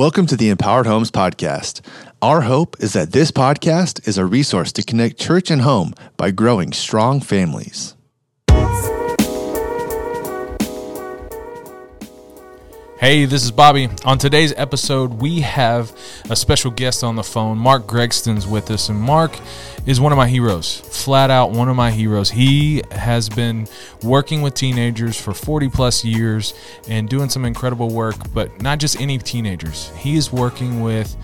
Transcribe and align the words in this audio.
Welcome 0.00 0.24
to 0.28 0.36
the 0.38 0.48
Empowered 0.48 0.86
Homes 0.86 1.10
Podcast. 1.10 1.82
Our 2.22 2.40
hope 2.40 2.74
is 2.80 2.94
that 2.94 3.12
this 3.12 3.30
podcast 3.30 4.08
is 4.08 4.16
a 4.16 4.24
resource 4.24 4.72
to 4.72 4.82
connect 4.82 5.18
church 5.18 5.50
and 5.50 5.60
home 5.60 5.92
by 6.16 6.30
growing 6.30 6.72
strong 6.72 7.20
families. 7.20 7.94
Hey, 13.00 13.24
this 13.24 13.44
is 13.44 13.50
Bobby. 13.50 13.88
On 14.04 14.18
today's 14.18 14.52
episode, 14.58 15.22
we 15.22 15.40
have 15.40 15.90
a 16.28 16.36
special 16.36 16.70
guest 16.70 17.02
on 17.02 17.16
the 17.16 17.22
phone. 17.22 17.56
Mark 17.56 17.86
Gregston's 17.86 18.46
with 18.46 18.70
us, 18.70 18.90
and 18.90 19.00
Mark 19.00 19.34
is 19.86 19.98
one 19.98 20.12
of 20.12 20.18
my 20.18 20.28
heroes. 20.28 20.80
Flat 20.80 21.30
out, 21.30 21.50
one 21.50 21.70
of 21.70 21.76
my 21.76 21.90
heroes. 21.90 22.28
He 22.28 22.82
has 22.90 23.30
been 23.30 23.66
working 24.02 24.42
with 24.42 24.52
teenagers 24.52 25.18
for 25.18 25.32
40 25.32 25.70
plus 25.70 26.04
years 26.04 26.52
and 26.88 27.08
doing 27.08 27.30
some 27.30 27.46
incredible 27.46 27.88
work, 27.88 28.16
but 28.34 28.60
not 28.60 28.78
just 28.78 29.00
any 29.00 29.16
teenagers. 29.16 29.90
He 29.96 30.16
is 30.16 30.30
working 30.30 30.82
with 30.82 31.16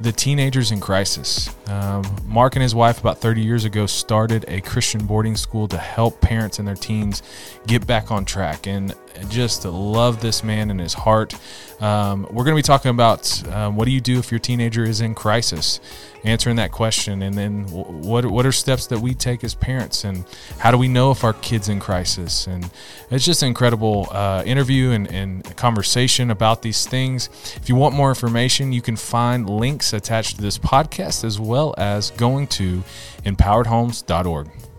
the 0.00 0.10
teenagers 0.10 0.72
in 0.72 0.80
crisis. 0.80 1.54
Um, 1.68 2.04
Mark 2.26 2.56
and 2.56 2.62
his 2.62 2.74
wife, 2.74 2.98
about 2.98 3.18
30 3.18 3.42
years 3.42 3.64
ago, 3.64 3.86
started 3.86 4.46
a 4.48 4.60
Christian 4.62 5.06
boarding 5.06 5.36
school 5.36 5.68
to 5.68 5.76
help 5.76 6.20
parents 6.20 6.58
and 6.58 6.66
their 6.66 6.74
teens 6.74 7.22
get 7.66 7.86
back 7.86 8.10
on 8.10 8.24
track. 8.24 8.66
And 8.66 8.94
just 9.28 9.64
love 9.64 10.20
this 10.20 10.42
man 10.42 10.70
and 10.70 10.80
his 10.80 10.94
heart. 10.94 11.34
Um, 11.80 12.26
we're 12.30 12.44
going 12.44 12.54
to 12.54 12.58
be 12.58 12.62
talking 12.62 12.90
about 12.90 13.46
um, 13.48 13.76
what 13.76 13.86
do 13.86 13.90
you 13.90 14.00
do 14.00 14.18
if 14.18 14.30
your 14.30 14.38
teenager 14.38 14.84
is 14.84 15.00
in 15.00 15.14
crisis, 15.14 15.80
answering 16.24 16.56
that 16.56 16.72
question, 16.72 17.22
and 17.22 17.34
then 17.34 17.64
what 17.70 18.26
what 18.26 18.44
are 18.44 18.52
steps 18.52 18.86
that 18.88 18.98
we 19.00 19.14
take 19.14 19.42
as 19.42 19.54
parents, 19.54 20.04
and 20.04 20.24
how 20.58 20.70
do 20.70 20.76
we 20.76 20.88
know 20.88 21.10
if 21.10 21.24
our 21.24 21.32
kid's 21.32 21.70
in 21.70 21.80
crisis? 21.80 22.46
And 22.46 22.70
it's 23.10 23.24
just 23.24 23.42
an 23.42 23.48
incredible 23.48 24.08
uh, 24.10 24.42
interview 24.44 24.90
and, 24.90 25.10
and 25.10 25.56
conversation 25.56 26.30
about 26.30 26.60
these 26.60 26.86
things. 26.86 27.30
If 27.56 27.68
you 27.68 27.76
want 27.76 27.94
more 27.94 28.10
information, 28.10 28.72
you 28.72 28.82
can 28.82 28.96
find 28.96 29.48
links 29.48 29.94
attached 29.94 30.36
to 30.36 30.42
this 30.42 30.58
podcast 30.58 31.24
as 31.24 31.40
well 31.40 31.74
as 31.78 32.10
going 32.10 32.46
to 32.48 32.82
empoweredhomes.org. 33.24 34.69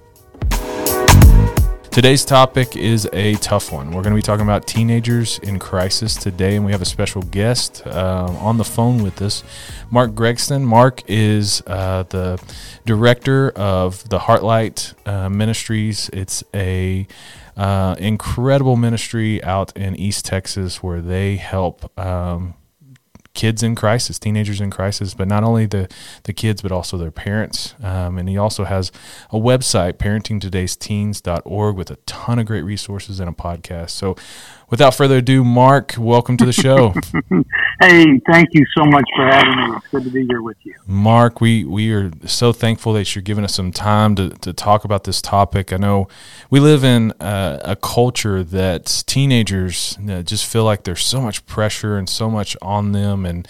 Today's 1.92 2.24
topic 2.24 2.78
is 2.78 3.06
a 3.12 3.34
tough 3.36 3.70
one. 3.70 3.88
We're 3.88 4.02
going 4.02 4.14
to 4.14 4.16
be 4.16 4.22
talking 4.22 4.46
about 4.46 4.66
teenagers 4.66 5.40
in 5.40 5.60
crisis 5.60 6.16
today, 6.16 6.56
and 6.56 6.66
we 6.66 6.72
have 6.72 6.82
a 6.82 6.86
special 6.86 7.22
guest 7.22 7.86
uh, 7.86 8.34
on 8.40 8.58
the 8.58 8.64
phone 8.64 9.04
with 9.04 9.22
us, 9.22 9.44
Mark 9.90 10.12
Gregston. 10.12 10.64
Mark 10.64 11.04
is 11.08 11.62
uh, 11.68 12.04
the 12.04 12.42
director 12.86 13.50
of 13.58 14.08
the 14.08 14.20
Heartlight 14.20 14.94
uh, 15.06 15.28
Ministries. 15.28 16.10
It's 16.14 16.46
a 16.54 17.08
uh, 17.58 17.98
incredible 18.00 18.78
ministry 18.78 19.44
out 19.44 19.76
in 19.76 19.94
East 19.98 20.24
Texas 20.24 20.82
where 20.82 21.02
they 21.02 21.36
help 21.36 22.00
um, 22.00 22.54
kids 23.34 23.64
in 23.64 23.76
crisis, 23.76 24.20
teenagers 24.20 24.60
in 24.60 24.70
crisis, 24.70 25.14
but 25.14 25.28
not 25.28 25.44
only 25.44 25.66
the, 25.66 25.88
the 26.24 26.34
kids, 26.34 26.62
but 26.62 26.72
also 26.72 26.98
their 26.98 27.12
parents. 27.12 27.76
Um, 27.82 28.18
and 28.18 28.28
he 28.28 28.38
also 28.38 28.66
has 28.66 28.92
a 29.30 29.38
website, 29.38 29.94
parentingtodaysteens.org, 29.94 31.76
with 31.76 31.92
a 31.92 31.96
ton 32.06 32.40
of 32.40 32.46
great 32.46 32.64
resources 32.64 33.20
and 33.20 33.30
a 33.30 33.34
podcast. 33.34 33.92
So 33.92 34.16
without 34.72 34.96
further 34.96 35.18
ado, 35.18 35.44
Mark, 35.44 35.96
welcome 36.00 36.38
to 36.38 36.46
the 36.46 36.54
show. 36.54 36.96
hey, 37.82 38.20
thank 38.32 38.50
you 38.54 38.66
so 38.76 38.86
much 38.86 39.04
for 39.16 39.26
having 39.26 39.56
me. 39.58 39.76
It's 39.76 39.88
good 39.90 40.04
to 40.06 40.10
be 40.10 40.26
here 40.26 40.42
with 40.42 40.58
you. 40.64 40.74
Mark, 40.88 41.42
we, 41.42 41.66
we 41.66 41.92
are 41.92 42.10
so 42.26 42.54
thankful 42.54 42.94
that 42.94 43.14
you're 43.14 43.22
giving 43.22 43.44
us 43.44 43.54
some 43.54 43.72
time 43.72 44.16
to, 44.16 44.30
to 44.30 44.54
talk 44.54 44.86
about 44.86 45.04
this 45.04 45.22
topic. 45.22 45.72
I 45.74 45.78
know 45.78 46.08
we 46.50 46.62
live 46.62 46.84
in 46.84 47.14
a, 47.20 47.60
a 47.64 47.76
culture 47.76 48.44
that 48.44 49.04
teenagers 49.06 49.98
just 50.24 50.46
feel 50.48 50.64
like 50.64 50.86
there's 50.86 51.04
so 51.04 51.22
much 51.22 51.46
pressure 51.46 51.98
and 51.98 52.10
so 52.10 52.32
much 52.32 52.56
on 52.62 52.94
them. 52.94 53.26
And, 53.26 53.48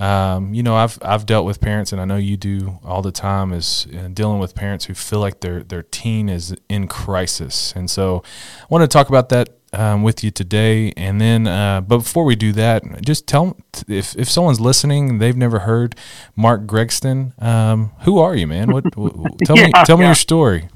um, 0.00 0.54
you 0.54 0.62
know, 0.62 0.74
I've 0.76 0.98
I've 1.02 1.26
dealt 1.26 1.44
with 1.44 1.60
parents, 1.60 1.92
and 1.92 2.00
I 2.00 2.06
know 2.06 2.16
you 2.16 2.38
do 2.38 2.78
all 2.82 3.02
the 3.02 3.12
time, 3.12 3.52
is 3.52 3.86
uh, 3.94 4.08
dealing 4.08 4.38
with 4.38 4.54
parents 4.54 4.86
who 4.86 4.94
feel 4.94 5.20
like 5.20 5.40
their 5.40 5.62
their 5.62 5.82
teen 5.82 6.30
is 6.30 6.56
in 6.70 6.88
crisis, 6.88 7.74
and 7.76 7.90
so 7.90 8.22
I 8.62 8.66
want 8.70 8.82
to 8.82 8.88
talk 8.88 9.10
about 9.10 9.28
that 9.28 9.50
um, 9.74 10.02
with 10.02 10.24
you 10.24 10.30
today. 10.30 10.94
And 10.96 11.20
then, 11.20 11.46
uh, 11.46 11.82
but 11.82 11.98
before 11.98 12.24
we 12.24 12.34
do 12.34 12.52
that, 12.52 13.02
just 13.02 13.26
tell 13.26 13.58
if 13.88 14.16
if 14.16 14.30
someone's 14.30 14.58
listening, 14.58 15.18
they've 15.18 15.36
never 15.36 15.60
heard 15.60 15.94
Mark 16.34 16.62
Gregston. 16.62 17.40
Um, 17.42 17.92
who 18.00 18.18
are 18.18 18.34
you, 18.34 18.46
man? 18.46 18.72
What? 18.72 18.84
tell 18.92 19.56
yeah, 19.56 19.66
me, 19.66 19.72
tell 19.84 19.96
yeah. 19.96 20.00
me 20.00 20.04
your 20.06 20.14
story. 20.14 20.70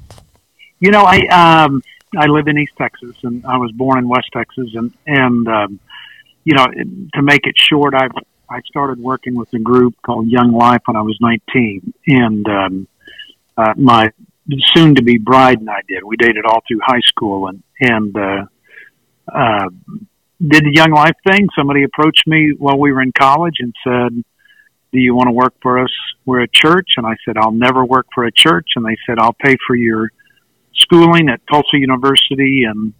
You 0.81 0.91
know, 0.91 1.03
I 1.03 1.65
um, 1.65 1.83
I 2.15 2.27
live 2.27 2.47
in 2.47 2.59
East 2.59 2.75
Texas, 2.77 3.17
and 3.23 3.43
I 3.47 3.57
was 3.57 3.73
born 3.73 3.99
in 4.01 4.07
West 4.07 4.29
Texas, 4.35 4.69
and 4.75 4.93
and 5.07 5.49
um, 5.49 5.81
you 6.45 6.55
know, 6.55 6.67
to 7.15 7.23
make 7.23 7.47
it 7.47 7.55
short, 7.57 7.95
I 7.95 8.09
I 8.49 8.61
started 8.67 8.99
working 8.99 9.35
with 9.35 9.53
a 9.55 9.59
group 9.59 9.95
called 10.05 10.29
Young 10.29 10.53
Life 10.53 10.83
when 10.87 10.97
I 10.97 11.03
was 11.03 11.17
19, 11.21 11.95
and 12.07 12.47
um, 12.49 12.89
uh, 13.57 13.73
my 13.77 14.11
soon 14.75 14.95
to 14.95 15.03
be 15.03 15.19
bride 15.19 15.61
and 15.61 15.71
I 15.71 15.81
did. 15.89 16.05
We 16.05 16.17
dated 16.17 16.45
all 16.45 16.63
through 16.67 16.81
high 16.85 17.01
school, 17.01 17.49
and 17.49 17.63
and 17.81 18.17
uh, 18.17 18.45
uh, 19.33 19.69
did 20.41 20.65
the 20.65 20.73
Young 20.73 20.91
Life 20.91 21.17
thing. 21.27 21.49
Somebody 21.57 21.85
approached 21.85 22.27
me 22.27 22.53
while 22.59 22.79
we 22.79 22.93
were 22.93 23.03
in 23.03 23.13
college 23.13 23.57
and 23.61 23.75
said, 23.83 24.23
"Do 24.93 25.01
you 25.01 25.15
want 25.15 25.29
to 25.29 25.33
work 25.33 25.55
for 25.63 25.79
us? 25.79 25.91
We're 26.27 26.43
a 26.43 26.49
church." 26.49 26.91
And 26.97 27.07
I 27.07 27.17
said, 27.25 27.37
"I'll 27.39 27.53
never 27.53 27.85
work 27.85 28.07
for 28.15 28.25
a 28.25 28.33
church." 28.33 28.71
And 28.77 28.85
they 28.85 28.97
said, 29.07 29.19
"I'll 29.19 29.33
pay 29.35 29.57
for 29.67 29.75
your 29.75 30.11
schooling 30.75 31.29
at 31.29 31.41
Tulsa 31.51 31.79
University." 31.79 32.65
And 32.65 32.93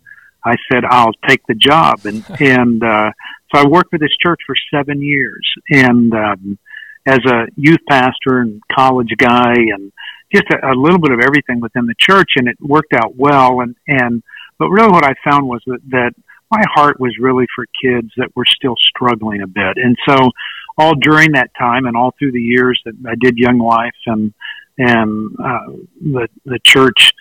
I 0.45 0.57
said, 0.71 0.85
"I'll 0.85 1.13
take 1.27 1.47
the 1.47 1.55
job." 1.55 2.05
And 2.05 2.25
and 2.41 2.83
uh, 2.83 3.11
so 3.55 3.63
I 3.63 3.67
worked 3.67 3.91
for 3.91 3.99
this 3.99 4.15
church 4.21 4.41
for 4.47 4.57
seven 4.73 5.03
years, 5.03 5.47
and 5.71 6.13
um, 6.13 6.59
as 7.07 7.21
a 7.27 7.47
youth 7.57 7.81
pastor 7.89 8.41
and 8.41 8.63
college 8.75 9.13
guy, 9.19 9.55
and 9.55 9.93
just 10.35 10.47
a, 10.53 10.73
a 10.73 10.75
little 10.75 10.99
bit 10.99 11.13
of 11.13 11.21
everything 11.21 11.61
within 11.61 11.87
the 11.87 11.95
church, 11.99 12.33
and 12.37 12.49
it 12.49 12.57
worked 12.61 12.93
out 12.95 13.17
well. 13.17 13.61
And 13.61 13.77
and 13.87 14.23
but 14.59 14.69
really, 14.69 14.91
what 14.91 15.05
I 15.05 15.15
found 15.29 15.47
was 15.47 15.63
that, 15.67 15.81
that 15.91 16.13
my 16.51 16.63
heart 16.75 17.01
was 17.01 17.17
really 17.21 17.47
for 17.55 17.67
kids 17.83 18.11
that 18.17 18.35
were 18.37 18.45
still 18.47 18.77
struggling 18.79 19.43
a 19.43 19.47
bit. 19.47 19.77
And 19.77 19.97
so, 20.09 20.31
all 20.79 20.95
during 20.95 21.33
that 21.33 21.51
time 21.59 21.87
and 21.87 21.97
all 21.97 22.15
through 22.19 22.33
the 22.33 22.41
years 22.41 22.81
that 22.85 22.95
I 23.07 23.15
did 23.21 23.37
Young 23.37 23.59
Life 23.59 23.95
and 24.07 24.33
and 24.79 25.37
uh, 25.39 25.73
the 26.01 26.29
the 26.45 26.59
church 26.65 27.13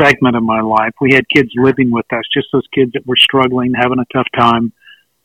segment 0.00 0.36
of 0.36 0.42
my 0.42 0.60
life, 0.60 0.92
we 1.00 1.12
had 1.14 1.28
kids 1.28 1.50
living 1.54 1.90
with 1.90 2.10
us, 2.12 2.24
just 2.32 2.48
those 2.52 2.66
kids 2.74 2.92
that 2.92 3.06
were 3.06 3.16
struggling, 3.16 3.72
having 3.74 3.98
a 3.98 4.06
tough 4.12 4.26
time. 4.36 4.72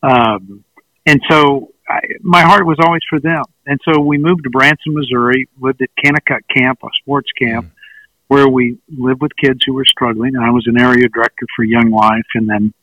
Um, 0.04 0.64
and 1.06 1.22
so 1.30 1.72
I, 1.88 2.00
my 2.22 2.42
heart 2.42 2.66
was 2.66 2.78
always 2.80 3.02
for 3.10 3.20
them. 3.20 3.44
And 3.66 3.80
so 3.84 4.00
we 4.02 4.18
moved 4.18 4.44
to 4.44 4.50
Branson, 4.50 4.94
Missouri, 4.94 5.50
lived 5.60 5.82
at 5.82 5.90
Kanakuk 6.04 6.42
Camp, 6.56 6.80
a 6.84 6.88
sports 7.02 7.32
camp. 7.38 7.66
Mm 7.66 7.72
where 8.28 8.48
we 8.48 8.78
lived 8.90 9.22
with 9.22 9.36
kids 9.36 9.60
who 9.66 9.74
were 9.74 9.86
struggling. 9.86 10.36
And 10.36 10.44
I 10.44 10.52
was 10.52 10.66
an 10.68 10.80
area 10.80 11.08
director 11.08 11.46
for 11.56 11.64
Young 11.64 11.92
Life 11.92 12.26
and 12.34 12.50
then 12.50 12.74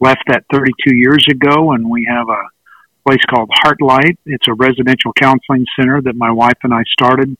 left 0.00 0.22
that 0.28 0.44
32 0.52 0.94
years 0.94 1.26
ago. 1.30 1.72
And 1.72 1.88
we 1.88 2.06
have 2.08 2.28
a 2.28 2.42
place 3.06 3.24
called 3.30 3.50
Heartlight. 3.64 4.18
It's 4.26 4.48
a 4.48 4.54
residential 4.54 5.12
counseling 5.14 5.64
center 5.78 6.02
that 6.02 6.16
my 6.16 6.30
wife 6.30 6.58
and 6.62 6.74
I 6.74 6.82
started. 6.92 7.36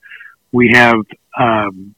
We 0.51 0.71
have 0.73 0.95
um, 1.37 1.93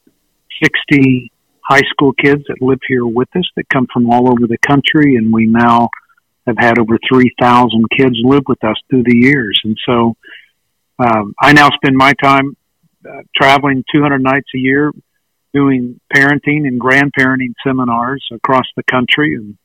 60 0.62 1.32
high 1.70 1.84
school 1.90 2.14
kids 2.14 2.44
that 2.48 2.62
live 2.62 2.80
here 2.88 3.06
with 3.06 3.30
us 3.36 3.48
that 3.56 3.70
come 3.70 3.88
from 3.94 4.10
all 4.10 4.30
over 4.30 4.48
the 4.48 4.58
country. 4.58 5.16
And 5.16 5.32
we 5.32 5.46
now 5.46 5.90
have 6.48 6.58
had 6.58 6.80
over 6.80 6.98
3,000 7.08 7.86
kids 7.96 8.16
live 8.24 8.44
with 8.48 8.64
us 8.64 8.76
through 8.90 9.04
the 9.04 9.16
years. 9.16 9.60
And 9.64 9.78
so 9.86 10.16
um, 10.98 11.36
I 11.40 11.54
now 11.54 11.70
spend 11.70 11.96
my 11.96 12.14
time 12.22 12.58
uh, 13.08 13.22
traveling 13.36 13.84
200 13.94 14.22
nights 14.22 14.50
a 14.56 14.58
year 14.58 14.92
doing 15.54 16.00
parenting 16.14 16.68
and 16.68 16.80
grandparenting 16.80 17.54
seminars 17.66 18.28
across 18.32 18.66
the 18.76 18.84
country. 18.84 19.36
And 19.36 19.58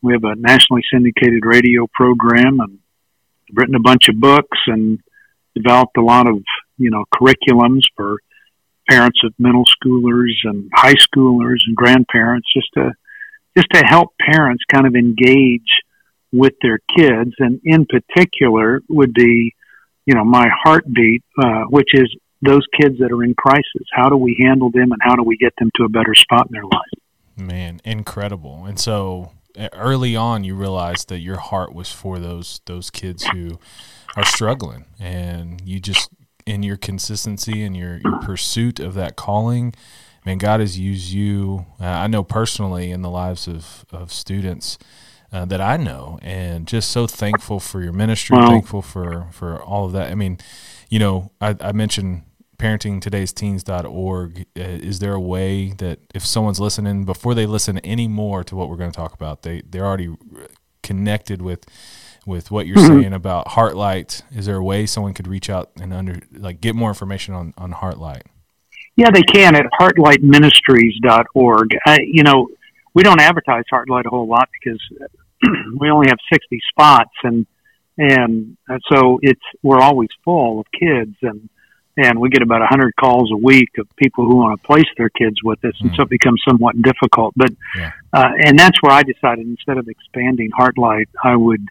we 0.00 0.14
have 0.14 0.24
a 0.24 0.34
nationally 0.34 0.82
syndicated 0.92 1.44
radio 1.44 1.86
program 1.92 2.60
and 2.60 2.78
written 3.52 3.74
a 3.74 3.80
bunch 3.80 4.08
of 4.08 4.18
books 4.18 4.58
and 4.66 4.98
developed 5.54 5.96
a 5.98 6.02
lot 6.02 6.26
of, 6.26 6.42
you 6.78 6.90
know, 6.90 7.04
curriculums 7.14 7.82
for 7.94 8.18
parents 8.92 9.20
of 9.24 9.32
middle 9.38 9.64
schoolers 9.64 10.34
and 10.44 10.70
high 10.74 10.94
schoolers 10.94 11.58
and 11.66 11.74
grandparents 11.76 12.46
just 12.54 12.68
to, 12.74 12.92
just 13.56 13.68
to 13.72 13.82
help 13.86 14.10
parents 14.20 14.62
kind 14.72 14.86
of 14.86 14.94
engage 14.94 15.70
with 16.32 16.52
their 16.62 16.78
kids. 16.96 17.32
And 17.38 17.60
in 17.64 17.86
particular 17.86 18.82
would 18.88 19.14
be, 19.14 19.54
you 20.06 20.14
know, 20.14 20.24
my 20.24 20.48
heartbeat, 20.64 21.22
uh, 21.42 21.62
which 21.68 21.88
is 21.94 22.14
those 22.42 22.66
kids 22.80 22.98
that 22.98 23.12
are 23.12 23.22
in 23.22 23.34
crisis. 23.34 23.86
How 23.92 24.08
do 24.08 24.16
we 24.16 24.36
handle 24.40 24.70
them 24.70 24.92
and 24.92 25.00
how 25.00 25.14
do 25.14 25.22
we 25.22 25.36
get 25.36 25.54
them 25.58 25.70
to 25.76 25.84
a 25.84 25.88
better 25.88 26.14
spot 26.14 26.48
in 26.48 26.52
their 26.52 26.64
life? 26.64 26.92
Man, 27.36 27.80
incredible. 27.84 28.64
And 28.66 28.78
so 28.78 29.32
early 29.72 30.16
on 30.16 30.44
you 30.44 30.54
realized 30.54 31.08
that 31.08 31.18
your 31.18 31.36
heart 31.36 31.74
was 31.74 31.92
for 31.92 32.18
those 32.18 32.62
those 32.64 32.90
kids 32.90 33.26
who 33.26 33.58
are 34.16 34.24
struggling 34.24 34.86
and 34.98 35.60
you 35.66 35.78
just 35.78 36.10
in 36.46 36.62
your 36.62 36.76
consistency 36.76 37.62
and 37.62 37.76
your, 37.76 37.96
your 37.98 38.14
pursuit 38.14 38.80
of 38.80 38.94
that 38.94 39.16
calling 39.16 39.74
man 40.24 40.38
god 40.38 40.60
has 40.60 40.78
used 40.78 41.10
you 41.12 41.66
uh, 41.80 41.84
i 41.86 42.06
know 42.06 42.22
personally 42.22 42.90
in 42.90 43.02
the 43.02 43.10
lives 43.10 43.46
of, 43.48 43.84
of 43.90 44.12
students 44.12 44.78
uh, 45.34 45.46
that 45.46 45.62
I 45.62 45.78
know, 45.78 46.18
and 46.20 46.68
just 46.68 46.90
so 46.90 47.06
thankful 47.06 47.58
for 47.58 47.82
your 47.82 47.94
ministry, 47.94 48.36
Wow. 48.36 48.46
thankful 48.48 48.82
for 48.82 49.28
for 49.32 49.62
all 49.62 49.86
of 49.86 49.92
that. 49.92 50.10
I 50.10 50.14
mean, 50.14 50.36
you 50.90 50.98
know, 50.98 51.30
I, 51.40 51.56
I 51.58 51.72
mentioned 51.72 52.24
parentingtodaysteens.org. 52.58 54.46
Uh, 54.56 54.60
Is 54.60 54.98
there 54.98 55.14
a 55.14 55.20
way 55.20 55.70
that 55.78 56.00
if 56.14 56.24
someone's 56.26 56.60
listening 56.60 57.04
before 57.04 57.34
they 57.34 57.46
listen 57.46 57.78
any 57.78 58.08
more 58.08 58.44
to 58.44 58.54
what 58.56 58.68
we're 58.68 58.76
going 58.76 58.90
to 58.92 58.96
talk 58.96 59.14
about, 59.14 59.42
they 59.42 59.62
they're 59.62 59.86
already 59.86 60.14
connected 60.82 61.40
with 61.42 61.64
with 62.26 62.50
what 62.50 62.66
you're 62.66 62.76
Mhm. 62.76 63.02
saying 63.02 63.12
about 63.12 63.48
Heartlight? 63.48 64.22
Is 64.34 64.46
there 64.46 64.56
a 64.56 64.64
way 64.64 64.86
someone 64.86 65.14
could 65.14 65.26
reach 65.28 65.48
out 65.50 65.70
and 65.80 65.92
under 65.92 66.20
like 66.36 66.60
get 66.60 66.74
more 66.74 66.88
information 66.90 67.34
on 67.34 67.54
on 67.58 67.72
Heartlight? 67.72 68.22
Yeah, 68.96 69.10
they 69.10 69.22
can 69.22 69.54
at 69.56 69.66
heartlightministries.org. 69.80 71.76
Uh, 71.86 71.96
you 72.04 72.22
know, 72.22 72.48
we 72.94 73.02
don't 73.02 73.20
advertise 73.20 73.64
Heartlight 73.72 74.06
a 74.06 74.10
whole 74.10 74.26
lot 74.28 74.48
because 74.52 74.80
we 75.78 75.90
only 75.90 76.08
have 76.08 76.18
60 76.32 76.60
spots 76.70 77.10
and 77.22 77.46
and 77.98 78.56
so 78.90 79.18
it's 79.22 79.40
we're 79.62 79.80
always 79.80 80.08
full 80.24 80.60
of 80.60 80.66
kids 80.78 81.14
and 81.22 81.48
and 81.98 82.18
we 82.18 82.30
get 82.30 82.40
about 82.40 82.60
100 82.60 82.94
calls 82.98 83.30
a 83.30 83.36
week 83.36 83.68
of 83.78 83.86
people 83.96 84.24
who 84.24 84.36
want 84.36 84.58
to 84.58 84.66
place 84.66 84.86
their 84.96 85.10
kids 85.10 85.36
with 85.44 85.62
us 85.64 85.74
and 85.80 85.90
so 85.94 86.02
it 86.02 86.08
becomes 86.08 86.40
somewhat 86.48 86.74
difficult 86.80 87.34
but 87.36 87.50
Yeah. 87.76 87.92
uh, 88.14 88.30
and 88.46 88.58
that's 88.58 88.80
where 88.82 88.92
I 88.92 89.02
decided 89.02 89.46
instead 89.46 89.76
of 89.78 89.88
expanding 89.88 90.50
Heartlight 90.58 91.08
I 91.22 91.36
would 91.36 91.68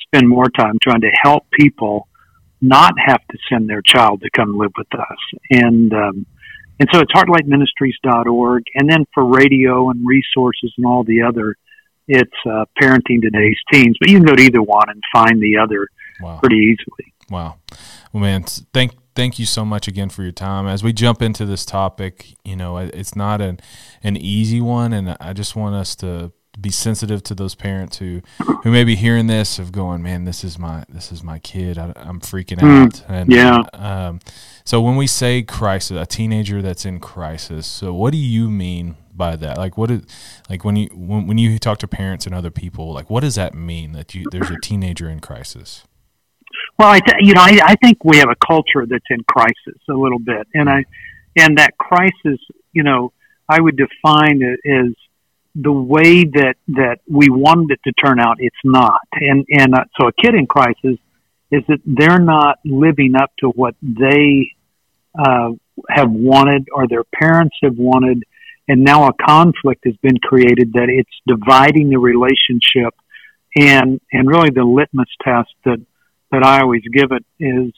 spend 0.00 0.28
more 0.28 0.48
time 0.50 0.78
trying 0.82 1.00
to 1.00 1.10
help 1.22 1.44
people 1.50 2.08
not 2.60 2.94
have 3.04 3.20
to 3.30 3.38
send 3.50 3.68
their 3.68 3.82
child 3.82 4.22
to 4.22 4.30
come 4.30 4.56
live 4.58 4.72
with 4.76 4.92
us 4.94 5.18
and 5.50 5.92
um, 5.92 6.26
and 6.78 6.88
so 6.92 7.00
it's 7.00 7.12
heartlightministries.org. 7.12 8.64
And 8.74 8.90
then 8.90 9.06
for 9.14 9.24
radio 9.24 9.90
and 9.90 10.06
resources 10.06 10.72
and 10.76 10.86
all 10.86 11.04
the 11.04 11.22
other, 11.22 11.56
it's 12.06 12.30
uh, 12.44 12.66
Parenting 12.80 13.22
Today's 13.22 13.56
Teens. 13.72 13.96
But 13.98 14.10
you 14.10 14.18
can 14.18 14.26
go 14.26 14.34
to 14.34 14.42
either 14.42 14.62
one 14.62 14.88
and 14.88 15.02
find 15.12 15.40
the 15.40 15.58
other 15.58 15.88
Wow. 16.20 16.38
pretty 16.40 16.56
easily. 16.56 17.12
Wow. 17.28 17.58
Well, 18.12 18.22
man, 18.22 18.44
thank 18.72 18.92
thank 19.14 19.38
you 19.38 19.44
so 19.44 19.66
much 19.66 19.86
again 19.86 20.08
for 20.08 20.22
your 20.22 20.32
time. 20.32 20.66
As 20.66 20.82
we 20.82 20.92
jump 20.94 21.20
into 21.20 21.44
this 21.44 21.66
topic, 21.66 22.34
you 22.42 22.56
know, 22.56 22.78
it's 22.78 23.14
not 23.14 23.42
an 23.42 23.60
an 24.02 24.16
easy 24.16 24.60
one, 24.62 24.94
and 24.94 25.14
I 25.20 25.34
just 25.34 25.56
want 25.56 25.74
us 25.74 25.94
to 25.96 26.32
be 26.58 26.70
sensitive 26.70 27.22
to 27.24 27.34
those 27.34 27.54
parents 27.54 27.98
who 27.98 28.22
who 28.62 28.70
may 28.70 28.84
be 28.84 28.96
hearing 28.96 29.26
this 29.26 29.58
of 29.58 29.72
going, 29.72 30.02
man, 30.02 30.24
this 30.24 30.42
is 30.42 30.58
my 30.58 30.84
this 30.88 31.12
is 31.12 31.22
my 31.22 31.38
kid. 31.38 31.78
I, 31.78 31.92
I'm 31.96 32.20
freaking 32.20 32.58
Mm, 32.58 32.86
out. 32.86 33.04
And, 33.08 33.32
yeah. 33.32 33.62
Um, 33.72 34.20
so 34.64 34.80
when 34.80 34.96
we 34.96 35.06
say 35.06 35.42
crisis, 35.42 35.96
a 35.96 36.06
teenager 36.06 36.62
that's 36.62 36.84
in 36.84 36.98
crisis, 36.98 37.66
so 37.66 37.92
what 37.94 38.12
do 38.12 38.18
you 38.18 38.50
mean 38.50 38.96
by 39.14 39.36
that? 39.36 39.58
Like, 39.58 39.76
what 39.76 39.90
is 39.90 40.02
like 40.48 40.64
when 40.64 40.76
you 40.76 40.88
when, 40.94 41.26
when 41.26 41.38
you 41.38 41.58
talk 41.58 41.78
to 41.78 41.88
parents 41.88 42.26
and 42.26 42.34
other 42.34 42.50
people, 42.50 42.92
like, 42.92 43.10
what 43.10 43.20
does 43.20 43.34
that 43.34 43.54
mean 43.54 43.92
that 43.92 44.14
you 44.14 44.24
there's 44.30 44.50
a 44.50 44.58
teenager 44.60 45.08
in 45.08 45.20
crisis? 45.20 45.84
Well, 46.78 46.90
I, 46.90 47.00
th- 47.00 47.16
you 47.20 47.32
know, 47.32 47.40
I, 47.40 47.58
I 47.64 47.74
think 47.76 48.04
we 48.04 48.18
have 48.18 48.28
a 48.28 48.46
culture 48.46 48.86
that's 48.86 49.04
in 49.10 49.22
crisis 49.28 49.80
a 49.88 49.94
little 49.94 50.18
bit, 50.18 50.46
and 50.54 50.68
I, 50.68 50.84
and 51.36 51.56
that 51.58 51.76
crisis, 51.78 52.38
you 52.72 52.82
know, 52.82 53.12
I 53.48 53.60
would 53.60 53.76
define 53.76 54.42
it 54.42 54.60
as 54.68 54.92
the 55.58 55.72
way 55.72 56.24
that 56.24 56.54
that 56.68 56.98
we 57.08 57.28
wanted 57.30 57.72
it 57.72 57.80
to 57.84 57.92
turn 57.92 58.20
out. 58.20 58.36
It's 58.38 58.56
not, 58.64 59.00
and 59.12 59.44
and 59.50 59.74
uh, 59.74 59.84
so 59.98 60.08
a 60.08 60.12
kid 60.12 60.34
in 60.34 60.46
crisis 60.46 60.98
is 61.50 61.62
that 61.68 61.78
they're 61.86 62.18
not 62.18 62.58
living 62.64 63.14
up 63.20 63.30
to 63.38 63.48
what 63.48 63.74
they 63.82 64.50
uh, 65.18 65.50
have 65.88 66.10
wanted 66.10 66.68
or 66.72 66.86
their 66.88 67.04
parents 67.04 67.56
have 67.62 67.76
wanted, 67.76 68.24
and 68.68 68.84
now 68.84 69.08
a 69.08 69.12
conflict 69.14 69.84
has 69.86 69.96
been 70.02 70.18
created 70.18 70.72
that 70.74 70.88
it's 70.88 71.10
dividing 71.26 71.88
the 71.88 71.98
relationship, 71.98 72.94
and 73.56 74.00
and 74.12 74.28
really 74.28 74.50
the 74.50 74.64
litmus 74.64 75.08
test 75.24 75.50
that 75.64 75.78
that 76.32 76.44
I 76.44 76.60
always 76.60 76.82
give 76.92 77.12
it 77.12 77.24
is 77.40 77.72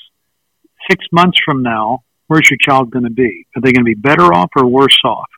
six 0.90 1.04
months 1.12 1.38
from 1.44 1.62
now, 1.62 2.02
where's 2.26 2.48
your 2.50 2.58
child 2.60 2.90
going 2.90 3.04
to 3.04 3.10
be? 3.10 3.46
Are 3.54 3.62
they 3.62 3.72
going 3.72 3.84
to 3.84 3.94
be 3.94 3.94
better 3.94 4.32
off 4.32 4.50
or 4.56 4.66
worse 4.66 4.98
off? 5.04 5.28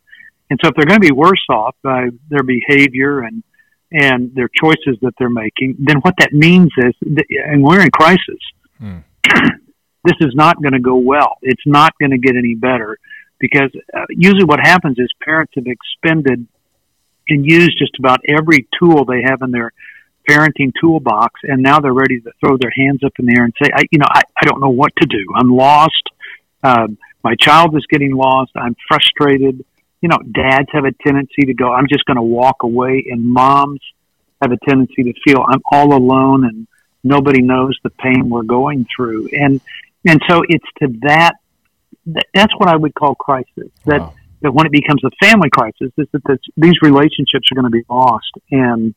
And 0.50 0.58
so 0.62 0.68
if 0.68 0.74
they're 0.74 0.86
going 0.86 1.00
to 1.00 1.06
be 1.06 1.12
worse 1.12 1.44
off 1.48 1.76
by 1.82 2.08
their 2.28 2.42
behavior 2.42 3.20
and 3.20 3.42
and 3.92 4.32
their 4.36 4.48
choices 4.48 4.98
that 5.02 5.14
they're 5.18 5.28
making, 5.28 5.76
then 5.80 5.96
what 6.02 6.14
that 6.18 6.32
means 6.32 6.70
is, 6.78 6.94
and 7.02 7.64
we're 7.64 7.80
in 7.80 7.90
crisis. 7.90 8.38
Hmm. 8.78 8.98
this 10.04 10.14
is 10.20 10.32
not 10.34 10.62
going 10.62 10.74
to 10.74 10.80
go 10.80 10.94
well. 10.94 11.38
It's 11.42 11.66
not 11.66 11.92
going 11.98 12.12
to 12.12 12.18
get 12.18 12.36
any 12.36 12.54
better 12.54 12.98
because 13.40 13.70
uh, 13.92 14.04
usually 14.10 14.44
what 14.44 14.60
happens 14.60 14.96
is 14.98 15.08
parents 15.24 15.52
have 15.56 15.66
expended 15.66 16.46
and 17.28 17.44
used 17.44 17.78
just 17.78 17.98
about 17.98 18.20
every 18.28 18.68
tool 18.78 19.04
they 19.04 19.22
have 19.24 19.42
in 19.42 19.50
their 19.50 19.72
parenting 20.28 20.72
toolbox, 20.80 21.40
and 21.42 21.62
now 21.62 21.80
they're 21.80 21.92
ready 21.92 22.20
to 22.20 22.30
throw 22.40 22.56
their 22.58 22.70
hands 22.70 23.02
up 23.04 23.12
in 23.18 23.26
the 23.26 23.34
air 23.36 23.44
and 23.44 23.54
say, 23.60 23.70
I, 23.74 23.82
you 23.90 23.98
know, 23.98 24.06
I, 24.08 24.22
I 24.40 24.46
don't 24.46 24.60
know 24.60 24.70
what 24.70 24.92
to 25.00 25.06
do. 25.06 25.24
I'm 25.34 25.50
lost. 25.50 26.10
Um, 26.62 26.98
my 27.24 27.34
child 27.34 27.76
is 27.76 27.84
getting 27.88 28.14
lost. 28.14 28.52
I'm 28.54 28.76
frustrated. 28.88 29.64
You 30.00 30.08
know, 30.08 30.18
dads 30.18 30.68
have 30.72 30.84
a 30.84 30.92
tendency 31.06 31.42
to 31.46 31.54
go, 31.54 31.72
I'm 31.72 31.86
just 31.90 32.04
going 32.06 32.16
to 32.16 32.22
walk 32.22 32.62
away, 32.62 33.04
and 33.10 33.24
moms 33.24 33.80
have 34.40 34.52
a 34.52 34.56
tendency 34.68 35.04
to 35.04 35.12
feel 35.24 35.44
I'm 35.46 35.60
all 35.72 35.94
alone 35.94 36.44
and 36.46 36.66
nobody 37.04 37.42
knows 37.42 37.78
the 37.82 37.90
pain 37.90 38.28
we're 38.28 38.42
going 38.42 38.86
through. 38.94 39.28
And 39.32 39.60
and 40.06 40.20
so 40.28 40.42
it's 40.48 40.64
to 40.82 40.88
that, 41.02 41.32
that 42.06 42.24
that's 42.34 42.52
what 42.56 42.68
I 42.68 42.76
would 42.76 42.94
call 42.94 43.14
crisis. 43.14 43.70
That 43.84 44.00
Wow. 44.00 44.14
that 44.42 44.52
when 44.52 44.66
it 44.66 44.72
becomes 44.72 45.02
a 45.04 45.10
family 45.22 45.50
crisis, 45.50 45.92
is 45.98 46.08
that 46.12 46.22
this, 46.26 46.38
these 46.56 46.80
relationships 46.82 47.48
are 47.52 47.54
going 47.54 47.70
to 47.70 47.70
be 47.70 47.84
lost 47.88 48.32
and 48.50 48.94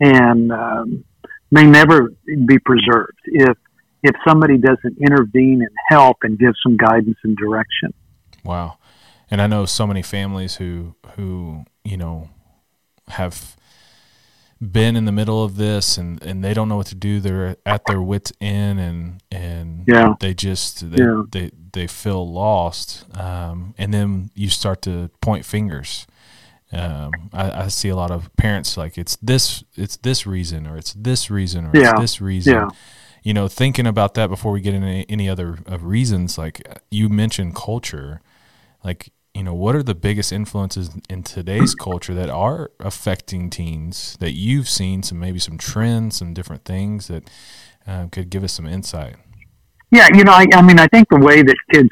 and 0.00 0.52
um, 0.52 1.04
may 1.50 1.64
never 1.64 2.12
be 2.24 2.58
preserved 2.58 3.18
if 3.24 3.56
if 4.02 4.14
somebody 4.26 4.58
doesn't 4.58 4.98
intervene 5.00 5.62
and 5.62 5.70
help 5.88 6.18
and 6.22 6.38
give 6.38 6.54
some 6.62 6.76
guidance 6.76 7.16
and 7.24 7.36
direction. 7.36 7.92
Wow. 8.44 8.78
And 9.30 9.42
I 9.42 9.46
know 9.46 9.66
so 9.66 9.86
many 9.86 10.02
families 10.02 10.56
who 10.56 10.94
who, 11.16 11.64
you 11.84 11.96
know, 11.96 12.30
have 13.08 13.56
been 14.60 14.96
in 14.96 15.04
the 15.04 15.12
middle 15.12 15.44
of 15.44 15.56
this 15.56 15.98
and, 15.98 16.22
and 16.22 16.42
they 16.42 16.54
don't 16.54 16.68
know 16.68 16.76
what 16.76 16.86
to 16.86 16.94
do. 16.94 17.20
They're 17.20 17.56
at 17.66 17.82
their 17.86 18.00
wits 18.00 18.32
end 18.40 18.80
and 18.80 19.22
and 19.30 19.84
Yeah. 19.86 20.14
they 20.20 20.32
just 20.34 20.90
they, 20.90 21.02
Yeah. 21.02 21.22
they 21.30 21.50
they 21.72 21.86
feel 21.86 22.30
lost. 22.30 23.04
Um, 23.18 23.74
and 23.76 23.92
then 23.92 24.30
you 24.34 24.48
start 24.48 24.80
to 24.82 25.10
point 25.20 25.44
fingers. 25.44 26.06
Um, 26.72 27.12
I, 27.32 27.64
I 27.64 27.68
see 27.68 27.88
a 27.90 27.96
lot 27.96 28.10
of 28.10 28.34
parents 28.36 28.76
like 28.76 28.96
it's 28.98 29.16
this 29.16 29.62
it's 29.76 29.96
this 29.98 30.26
reason 30.26 30.66
or 30.66 30.76
it's 30.76 30.92
this 30.94 31.30
reason 31.30 31.66
or 31.66 31.70
Yeah. 31.74 31.90
it's 31.92 32.00
this 32.00 32.20
reason 32.20 32.54
Yeah. 32.54 32.68
you 33.22 33.34
know, 33.34 33.46
thinking 33.48 33.86
about 33.86 34.14
that 34.14 34.28
before 34.28 34.52
we 34.52 34.60
get 34.60 34.74
into 34.74 34.88
any, 35.10 35.28
other 35.28 35.58
uh, 35.70 35.78
reasons, 35.78 36.38
like 36.38 36.62
you 36.90 37.08
mentioned 37.08 37.54
culture, 37.54 38.20
like, 38.84 39.10
you 39.36 39.42
know, 39.42 39.52
what 39.52 39.76
are 39.76 39.82
the 39.82 39.94
biggest 39.94 40.32
influences 40.32 40.90
in 41.10 41.22
today's 41.22 41.74
culture 41.74 42.14
that 42.14 42.30
are 42.30 42.70
affecting 42.80 43.50
teens 43.50 44.16
that 44.18 44.32
you've 44.32 44.66
seen 44.66 45.02
some, 45.02 45.18
maybe 45.18 45.38
some 45.38 45.58
trends, 45.58 46.16
some 46.16 46.32
different 46.32 46.64
things 46.64 47.08
that 47.08 47.28
um, 47.86 48.08
could 48.08 48.30
give 48.30 48.42
us 48.42 48.54
some 48.54 48.66
insight? 48.66 49.16
Yeah, 49.90 50.08
you 50.14 50.24
know, 50.24 50.32
I, 50.32 50.46
I 50.54 50.62
mean, 50.62 50.78
I 50.78 50.86
think 50.86 51.10
the 51.10 51.18
way 51.18 51.42
that 51.42 51.54
kids 51.70 51.90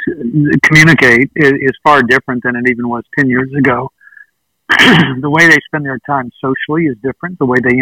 communicate 0.62 1.30
is, 1.36 1.52
is 1.52 1.72
far 1.84 2.02
different 2.02 2.42
than 2.44 2.56
it 2.56 2.64
even 2.70 2.88
was 2.88 3.04
10 3.18 3.28
years 3.28 3.52
ago. 3.52 3.92
the 4.70 5.30
way 5.30 5.46
they 5.46 5.58
spend 5.66 5.84
their 5.84 5.98
time 6.06 6.30
socially 6.40 6.86
is 6.86 6.96
different. 7.02 7.38
The 7.38 7.44
way 7.44 7.58
they 7.62 7.76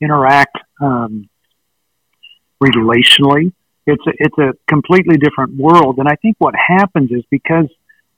interact 0.00 0.58
um, 0.80 1.28
relationally, 2.62 3.52
it's 3.86 4.06
a, 4.06 4.12
it's 4.18 4.38
a 4.38 4.52
completely 4.68 5.16
different 5.16 5.56
world. 5.56 5.98
And 5.98 6.06
I 6.06 6.14
think 6.22 6.36
what 6.38 6.54
happens 6.54 7.10
is 7.10 7.24
because 7.30 7.66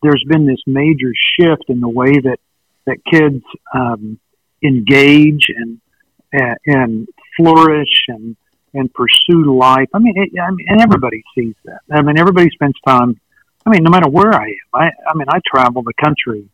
there's 0.03 0.25
been 0.29 0.47
this 0.47 0.61
major 0.67 1.13
shift 1.39 1.65
in 1.69 1.81
the 1.81 1.89
way 1.89 2.13
that, 2.13 2.39
that 2.87 2.99
kids 3.11 3.43
um, 3.75 4.19
engage 4.63 5.49
and, 5.57 5.81
and, 6.33 6.57
and 6.67 7.09
flourish 7.37 8.05
and, 8.09 8.37
and 8.75 8.93
pursue 8.93 9.57
life. 9.57 9.89
I 9.95 9.99
mean, 9.99 10.15
it, 10.17 10.31
I 10.41 10.51
mean, 10.51 10.67
and 10.69 10.81
everybody 10.81 11.23
sees 11.35 11.55
that. 11.65 11.81
I 11.91 12.03
mean, 12.03 12.19
everybody 12.19 12.51
spends 12.51 12.75
time. 12.87 13.21
I 13.65 13.71
mean, 13.71 13.83
no 13.85 13.91
matter 13.91 14.09
where 14.09 14.35
I 14.35 14.47
am, 14.47 14.55
I, 14.75 14.91
I 15.09 15.15
mean, 15.15 15.29
I 15.29 15.41
travel 15.47 15.83
the 15.83 15.95
country, 15.95 16.49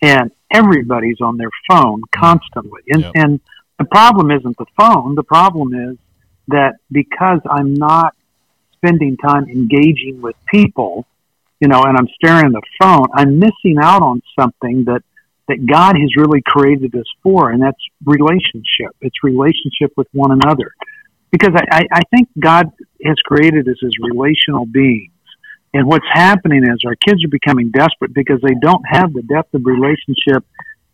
and 0.00 0.30
everybody's 0.52 1.20
on 1.20 1.36
their 1.36 1.50
phone 1.68 2.02
constantly. 2.14 2.82
And 2.88 3.02
Yep. 3.02 3.12
and 3.16 3.40
the 3.78 3.84
problem 3.86 4.30
isn't 4.30 4.56
the 4.58 4.66
phone. 4.78 5.14
The 5.16 5.24
problem 5.24 5.74
is 5.74 5.96
that 6.48 6.76
because 6.90 7.40
I'm 7.50 7.74
not 7.74 8.14
spending 8.74 9.16
time 9.16 9.48
engaging 9.48 10.20
with 10.20 10.36
people, 10.46 11.06
you 11.62 11.68
know, 11.68 11.84
and 11.84 11.96
I'm 11.96 12.08
staring 12.16 12.46
at 12.46 12.52
the 12.52 12.62
phone, 12.80 13.06
I'm 13.14 13.38
missing 13.38 13.76
out 13.80 14.02
on 14.02 14.20
something 14.38 14.82
that 14.86 15.02
that 15.48 15.64
God 15.64 15.94
has 15.96 16.16
really 16.16 16.42
created 16.44 16.92
us 16.96 17.06
for, 17.22 17.50
and 17.50 17.62
that's 17.62 17.78
relationship. 18.04 18.96
It's 19.00 19.16
relationship 19.22 19.92
with 19.96 20.08
one 20.12 20.32
another 20.32 20.72
because 21.30 21.50
I, 21.54 21.82
I, 21.92 22.00
think 22.14 22.28
God 22.38 22.66
has 23.04 23.16
created 23.24 23.68
us 23.68 23.76
as 23.84 23.90
relational 24.00 24.66
beings. 24.66 25.12
And 25.74 25.86
what's 25.86 26.06
happening 26.12 26.62
is 26.62 26.80
our 26.86 26.94
kids 26.94 27.24
are 27.24 27.28
becoming 27.28 27.70
desperate 27.70 28.14
because 28.14 28.40
they 28.40 28.54
don't 28.60 28.84
have 28.86 29.12
the 29.12 29.22
depth 29.22 29.52
of 29.54 29.62
relationship 29.64 30.44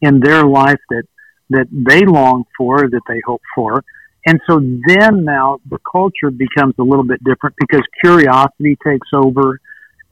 in 0.01 0.21
their 0.21 0.45
life 0.45 0.81
that, 0.91 1.05
that 1.51 1.67
they 1.71 2.07
long 2.07 2.45
for, 2.57 2.89
that 2.89 3.03
they 3.07 3.21
hope 3.27 3.43
for. 3.55 3.85
And 4.27 4.41
so 4.49 4.61
then 4.87 5.25
now 5.25 5.59
the 5.69 5.79
culture 5.91 6.31
becomes 6.31 6.75
a 6.79 6.83
little 6.83 7.05
bit 7.05 7.23
different 7.23 7.55
because 7.59 7.83
curiosity 8.03 8.79
takes 8.85 9.09
over 9.13 9.61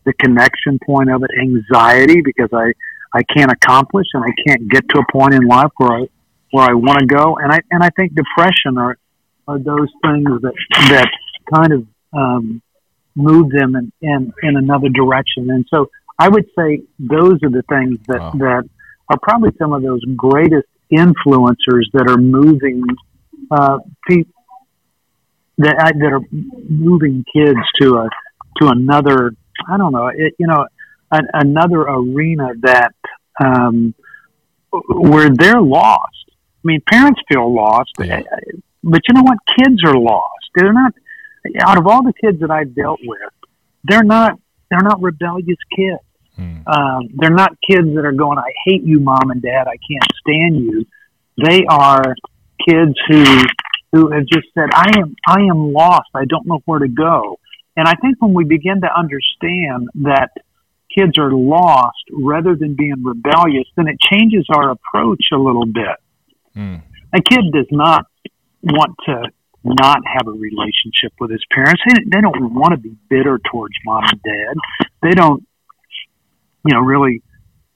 the 0.07 0.15
connection 0.15 0.79
point 0.85 1.11
of 1.11 1.23
it, 1.23 1.31
anxiety 1.39 2.23
because 2.25 2.49
I, 2.53 2.73
I 3.13 3.23
can't 3.37 3.53
accomplish 3.53 4.07
and 4.15 4.25
I 4.25 4.33
can't 4.47 4.69
get 4.71 4.89
to 4.91 5.01
a 5.01 5.13
point 5.13 5.35
in 5.35 5.47
life 5.47 5.71
where 5.77 5.93
I, 5.93 6.09
where 6.53 6.65
I 6.71 6.75
want 6.75 7.01
to 7.01 7.07
go. 7.07 7.37
And 7.37 7.53
I, 7.53 7.59
and 7.71 7.83
I 7.83 7.91
think 7.91 8.15
depression 8.15 8.79
are, 8.79 8.97
are 9.47 9.59
those 9.59 9.91
things 10.03 10.29
that, 10.43 10.55
that 10.91 11.09
kind 11.53 11.73
of, 11.73 11.87
um, 12.13 12.63
move 13.15 13.51
them 13.51 13.75
in, 13.75 13.93
in, 14.03 14.33
in 14.43 14.57
another 14.57 14.89
direction. 14.89 15.51
And 15.51 15.67
so 15.71 15.91
I 16.19 16.29
would 16.29 16.47
say 16.59 16.83
those 16.99 17.43
are 17.43 17.51
the 17.51 17.65
things 17.69 17.99
that, 18.09 18.21
wow. 18.21 18.33
that 18.39 18.69
are 19.09 19.19
probably 19.23 19.51
some 19.59 19.73
of 19.73 19.83
those 19.83 20.03
greatest 20.17 20.69
influencers 20.93 21.85
that 21.93 22.07
are 22.09 22.19
moving 22.19 22.85
uh, 23.51 23.79
people 24.07 24.33
that 25.59 25.95
that 25.99 26.13
are 26.13 26.21
moving 26.69 27.25
kids 27.35 27.59
to 27.81 27.97
a 27.97 28.09
to 28.61 28.69
another. 28.69 29.33
I 29.69 29.77
don't 29.77 29.93
know. 29.93 30.09
It, 30.09 30.35
you 30.39 30.47
know, 30.47 30.67
an, 31.11 31.27
another 31.33 31.83
arena 31.83 32.53
that 32.63 32.95
um, 33.43 33.95
where 34.71 35.31
they're 35.31 35.61
lost. 35.61 36.13
I 36.29 36.65
mean, 36.65 36.81
parents 36.91 37.21
feel 37.29 37.55
lost, 37.55 37.93
yeah. 37.99 38.23
but 38.83 39.01
you 39.07 39.15
know 39.15 39.23
what? 39.23 39.39
Kids 39.59 39.83
are 39.85 39.97
lost. 39.97 40.51
They're 40.55 40.73
not. 40.73 40.95
Out 41.61 41.79
of 41.79 41.87
all 41.87 42.03
the 42.03 42.13
kids 42.21 42.41
that 42.41 42.51
I've 42.51 42.75
dealt 42.75 43.01
with, 43.05 43.19
they're 43.85 44.03
not. 44.03 44.39
They're 44.69 44.83
not 44.83 45.01
rebellious 45.01 45.59
kids. 45.77 46.03
Hmm. 46.35 46.59
Um, 46.67 47.09
they're 47.15 47.31
not 47.31 47.57
kids 47.69 47.87
that 47.95 48.05
are 48.05 48.13
going, 48.13 48.39
I 48.39 48.53
hate 48.67 48.83
you, 48.83 49.01
mom 49.01 49.31
and 49.31 49.41
dad. 49.41 49.67
I 49.67 49.77
can't 49.77 50.13
stand 50.21 50.57
you. 50.57 50.85
They 51.43 51.65
are 51.69 52.15
kids 52.69 52.95
who, 53.09 53.25
who 53.93 54.11
have 54.13 54.27
just 54.27 54.47
said, 54.55 54.69
I 54.75 54.91
am, 54.99 55.15
I 55.27 55.43
am 55.43 55.73
lost. 55.73 56.09
I 56.15 56.25
don't 56.27 56.47
know 56.47 56.61
where 56.65 56.81
to 56.81 56.89
go. 56.89 57.39
And 57.77 57.87
I 57.87 57.95
think 57.95 58.17
when 58.21 58.35
we 58.35 58.45
begin 58.45 58.81
to 58.81 58.89
understand 58.97 59.89
that 60.03 60.31
kids 60.97 61.19
are 61.19 61.33
lost 61.33 62.03
rather 62.11 62.57
than 62.57 62.75
being 62.75 63.03
rebellious, 63.05 63.67
then 63.77 63.87
it 63.89 63.99
changes 64.01 64.47
our 64.55 64.71
approach 64.71 65.25
a 65.33 65.37
little 65.37 65.67
bit. 65.67 65.97
Hmm. 66.55 66.77
A 67.15 67.21
kid 67.21 67.53
does 67.53 67.69
not 67.71 68.07
want 68.63 68.97
to 69.07 69.31
not 69.63 69.99
have 70.07 70.29
a 70.29 70.31
relationship 70.31 71.13
with 71.21 71.31
his 71.31 71.43
parents. 71.53 71.83
They, 71.87 72.05
they 72.05 72.21
don't 72.21 72.55
want 72.55 72.73
to 72.73 72.79
be 72.79 72.97
bitter 73.11 73.41
towards 73.51 73.75
mom 73.85 74.05
and 74.05 74.23
dad. 74.23 74.57
They 75.03 75.11
don't 75.11 75.47
you 76.67 76.75
know, 76.75 76.81
really 76.81 77.23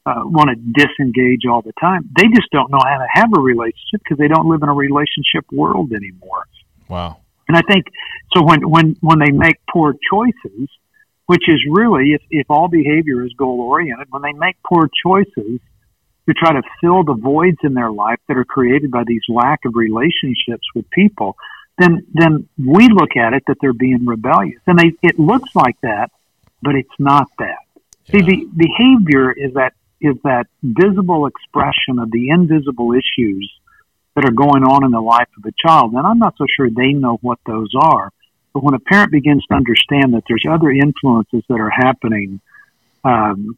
uh, 0.06 0.22
want 0.24 0.50
to 0.50 0.56
disengage 0.56 1.46
all 1.48 1.62
the 1.62 1.72
time. 1.80 2.08
They 2.16 2.26
just 2.34 2.50
don't 2.50 2.70
know 2.70 2.80
how 2.82 2.98
to 2.98 3.06
have 3.12 3.30
a 3.36 3.40
relationship 3.40 4.02
because 4.02 4.18
they 4.18 4.28
don't 4.28 4.48
live 4.48 4.62
in 4.62 4.68
a 4.68 4.74
relationship 4.74 5.46
world 5.52 5.92
anymore. 5.92 6.44
Wow. 6.88 7.18
And 7.50 7.56
I 7.56 7.62
think 7.62 7.86
so 8.32 8.44
when 8.44 8.60
when 8.70 8.96
when 9.00 9.18
they 9.18 9.32
make 9.32 9.56
poor 9.68 9.96
choices, 10.08 10.68
which 11.26 11.48
is 11.48 11.58
really 11.68 12.12
if 12.12 12.22
if 12.30 12.46
all 12.48 12.68
behavior 12.68 13.26
is 13.26 13.32
goal 13.36 13.60
oriented, 13.60 14.06
when 14.10 14.22
they 14.22 14.30
make 14.30 14.54
poor 14.64 14.88
choices 15.04 15.58
to 16.28 16.34
try 16.34 16.52
to 16.52 16.62
fill 16.80 17.02
the 17.02 17.18
voids 17.20 17.56
in 17.64 17.74
their 17.74 17.90
life 17.90 18.20
that 18.28 18.36
are 18.36 18.44
created 18.44 18.92
by 18.92 19.02
these 19.04 19.22
lack 19.28 19.64
of 19.66 19.74
relationships 19.74 20.62
with 20.76 20.88
people, 20.90 21.34
then 21.76 22.06
then 22.14 22.48
we 22.56 22.86
look 22.88 23.16
at 23.16 23.32
it 23.32 23.42
that 23.48 23.56
they're 23.60 23.72
being 23.72 24.06
rebellious, 24.06 24.62
and 24.68 24.78
they 24.78 24.92
it 25.02 25.18
looks 25.18 25.52
like 25.56 25.74
that, 25.82 26.12
but 26.62 26.76
it's 26.76 26.98
not 27.00 27.26
that. 27.40 27.64
See, 28.12 28.20
the 28.20 28.48
behavior 28.56 29.32
is 29.32 29.54
that 29.54 29.72
is 30.00 30.14
that 30.22 30.46
visible 30.62 31.26
expression 31.26 31.98
of 31.98 32.12
the 32.12 32.30
invisible 32.30 32.92
issues 32.92 33.50
that 34.14 34.24
are 34.24 34.32
going 34.32 34.64
on 34.64 34.84
in 34.84 34.90
the 34.90 35.00
life 35.00 35.28
of 35.38 35.44
a 35.44 35.54
child. 35.66 35.92
And 35.92 36.06
I'm 36.06 36.18
not 36.18 36.34
so 36.36 36.46
sure 36.56 36.68
they 36.68 36.92
know 36.92 37.18
what 37.22 37.38
those 37.46 37.70
are. 37.80 38.10
But 38.52 38.64
when 38.64 38.74
a 38.74 38.80
parent 38.80 39.12
begins 39.12 39.44
to 39.46 39.54
understand 39.54 40.14
that 40.14 40.24
there's 40.28 40.44
other 40.50 40.70
influences 40.70 41.42
that 41.48 41.60
are 41.60 41.70
happening, 41.70 42.40
um, 43.04 43.56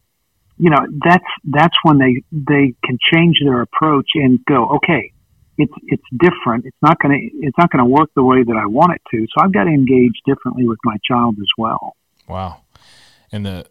you 0.57 0.69
know, 0.69 0.85
that's 1.03 1.25
that's 1.45 1.75
when 1.81 1.97
they 1.97 2.21
they 2.31 2.75
can 2.85 2.99
change 3.11 3.37
their 3.43 3.61
approach 3.61 4.09
and 4.13 4.39
go, 4.45 4.75
okay, 4.75 5.11
it's 5.57 5.73
it's 5.87 6.03
different. 6.17 6.65
It's 6.65 6.77
not 6.81 6.99
going 6.99 7.19
to 7.19 7.37
it's 7.45 7.57
not 7.57 7.71
going 7.71 7.83
to 7.83 7.89
work 7.89 8.11
the 8.15 8.23
way 8.23 8.43
that 8.43 8.55
I 8.55 8.67
want 8.67 8.93
it 8.93 9.01
to. 9.11 9.25
So 9.27 9.43
I've 9.43 9.51
got 9.51 9.63
to 9.63 9.71
engage 9.71 10.13
differently 10.25 10.67
with 10.67 10.79
my 10.83 10.97
child 11.03 11.37
as 11.39 11.49
well. 11.57 11.95
Wow. 12.27 12.61
And 13.31 13.45
the 13.45 13.65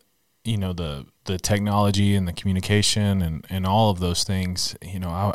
you 0.44 0.56
know 0.56 0.72
the 0.72 1.06
the 1.24 1.38
technology 1.38 2.16
and 2.16 2.26
the 2.26 2.32
communication 2.32 3.22
and 3.22 3.46
and 3.48 3.64
all 3.64 3.90
of 3.90 4.00
those 4.00 4.24
things 4.24 4.76
you 4.82 4.98
know 4.98 5.08
I 5.08 5.34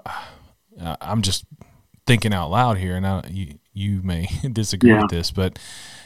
I'm 0.80 1.22
just 1.22 1.46
thinking 2.06 2.34
out 2.34 2.50
loud 2.50 2.78
here 2.78 2.96
and 2.96 3.06
I, 3.06 3.28
you 3.30 3.60
you 3.74 4.02
may 4.02 4.28
disagree 4.52 4.92
yeah. 4.92 5.02
with 5.02 5.12
this 5.12 5.32
but 5.32 5.60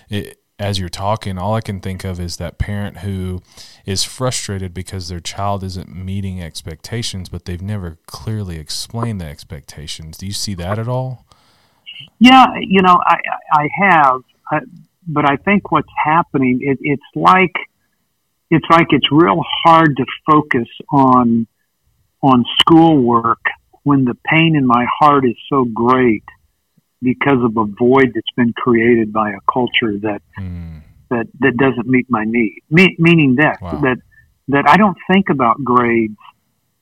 it, 0.10 0.40
as 0.58 0.80
you're 0.80 0.90
talking 0.90 1.38
all 1.38 1.54
I 1.54 1.62
can 1.62 1.80
think 1.80 2.04
of 2.04 2.20
is 2.20 2.38
that 2.38 2.58
parent 2.58 3.00
who 3.00 3.42
is 3.86 4.04
frustrated 4.04 4.74
because 4.74 5.08
their 5.08 5.20
child 5.20 5.64
isn't 5.64 5.94
meeting 5.94 6.42
expectations 6.42 7.30
but 7.30 7.46
they've 7.46 7.62
never 7.62 8.00
clearly 8.08 8.58
explained 8.58 9.22
the 9.22 9.26
expectations 9.26 10.18
do 10.18 10.26
you 10.26 10.34
see 10.34 10.56
that 10.56 10.80
at 10.80 10.88
all 10.88 11.26
yeah 12.20 12.48
you 12.60 12.82
know 12.82 13.00
I 13.06 13.18
I 13.54 13.70
have 13.80 14.22
uh, 14.52 14.60
but 15.08 15.30
I 15.30 15.38
think 15.38 15.72
what's 15.72 15.92
happening 16.04 16.60
it, 16.62 16.80
it's 16.82 17.04
like 17.16 17.56
it's 18.50 18.66
like 18.70 18.88
it's 18.90 19.08
real 19.12 19.44
hard 19.64 19.98
to 19.98 20.06
focus 20.30 20.68
on 20.92 21.48
on 22.24 22.44
schoolwork 22.60 23.40
when 23.84 24.06
the 24.06 24.16
pain 24.26 24.56
in 24.56 24.66
my 24.66 24.86
heart 25.00 25.26
is 25.26 25.36
so 25.50 25.66
great 25.66 26.24
because 27.02 27.44
of 27.44 27.58
a 27.58 27.66
void 27.66 28.12
that's 28.14 28.32
been 28.36 28.54
created 28.54 29.12
by 29.12 29.32
a 29.32 29.40
culture 29.52 29.98
that 30.02 30.22
mm. 30.40 30.82
that 31.10 31.28
that 31.40 31.58
doesn't 31.58 31.88
meet 31.88 32.06
my 32.10 32.24
need. 32.26 32.62
Me, 32.70 32.96
meaning 33.00 33.36
that 33.36 33.62
wow. 33.62 33.80
that 33.82 33.98
that 34.50 34.66
I 34.68 34.78
don't 34.78 34.98
think 35.12 35.30
about 35.30 35.64
grades 35.64 36.18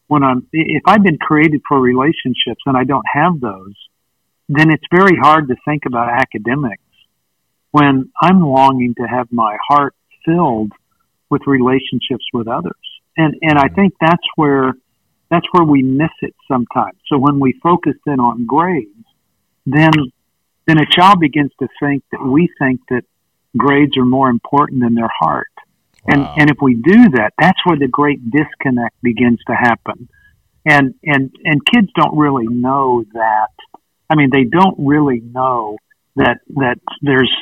when 0.07 0.23
I'm 0.23 0.47
if 0.51 0.83
I've 0.85 1.03
been 1.03 1.19
created 1.19 1.61
for 1.67 1.79
relationships 1.79 2.61
and 2.65 2.75
I 2.75 2.83
don't 2.83 3.05
have 3.13 3.39
those, 3.39 3.75
then 4.49 4.71
it's 4.71 4.83
very 4.91 5.17
hard 5.17 5.47
to 5.49 5.55
think 5.65 5.83
about 5.85 6.09
academics 6.09 6.83
when 7.71 8.11
I'm 8.21 8.41
longing 8.41 8.95
to 8.95 9.03
have 9.03 9.27
my 9.31 9.57
heart 9.67 9.93
filled 10.25 10.71
with 11.29 11.43
relationships 11.45 12.25
with 12.33 12.47
others. 12.47 12.73
And, 13.15 13.35
and 13.41 13.59
I 13.59 13.67
think 13.67 13.93
that's 13.99 14.23
where, 14.35 14.73
that's 15.29 15.45
where 15.51 15.63
we 15.63 15.83
miss 15.83 16.11
it 16.21 16.35
sometimes. 16.47 16.97
So 17.07 17.17
when 17.17 17.39
we 17.39 17.59
focus 17.61 17.95
in 18.05 18.19
on 18.19 18.45
grades, 18.45 19.05
then, 19.65 19.91
then 20.67 20.79
a 20.79 20.85
child 20.89 21.19
begins 21.19 21.51
to 21.59 21.67
think 21.81 22.03
that 22.11 22.23
we 22.23 22.49
think 22.59 22.81
that 22.89 23.03
grades 23.57 23.97
are 23.97 24.05
more 24.05 24.29
important 24.29 24.81
than 24.81 24.95
their 24.95 25.11
heart. 25.19 25.51
Wow. 26.05 26.13
And, 26.13 26.41
and 26.41 26.49
if 26.49 26.57
we 26.61 26.75
do 26.75 27.09
that, 27.11 27.33
that's 27.39 27.59
where 27.65 27.77
the 27.77 27.87
great 27.87 28.19
disconnect 28.31 29.01
begins 29.01 29.39
to 29.47 29.53
happen. 29.53 30.09
And, 30.65 30.95
and, 31.03 31.31
and 31.43 31.65
kids 31.65 31.87
don't 31.95 32.17
really 32.17 32.47
know 32.47 33.03
that. 33.13 33.53
I 34.09 34.15
mean, 34.15 34.29
they 34.31 34.45
don't 34.45 34.75
really 34.79 35.19
know 35.19 35.77
that, 36.15 36.39
that 36.55 36.79
there's, 37.01 37.33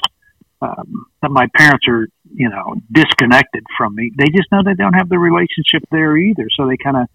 um, 0.61 1.05
that 1.21 1.31
my 1.31 1.47
parents 1.55 1.85
are, 1.87 2.07
you 2.33 2.49
know, 2.49 2.75
disconnected 2.91 3.63
from 3.77 3.95
me. 3.95 4.11
They 4.17 4.25
just 4.25 4.51
know 4.51 4.61
they 4.63 4.73
don't 4.73 4.93
have 4.93 5.09
the 5.09 5.19
relationship 5.19 5.87
there 5.91 6.17
either. 6.17 6.47
So 6.57 6.67
they 6.67 6.77
kind 6.77 6.97
of 6.97 7.07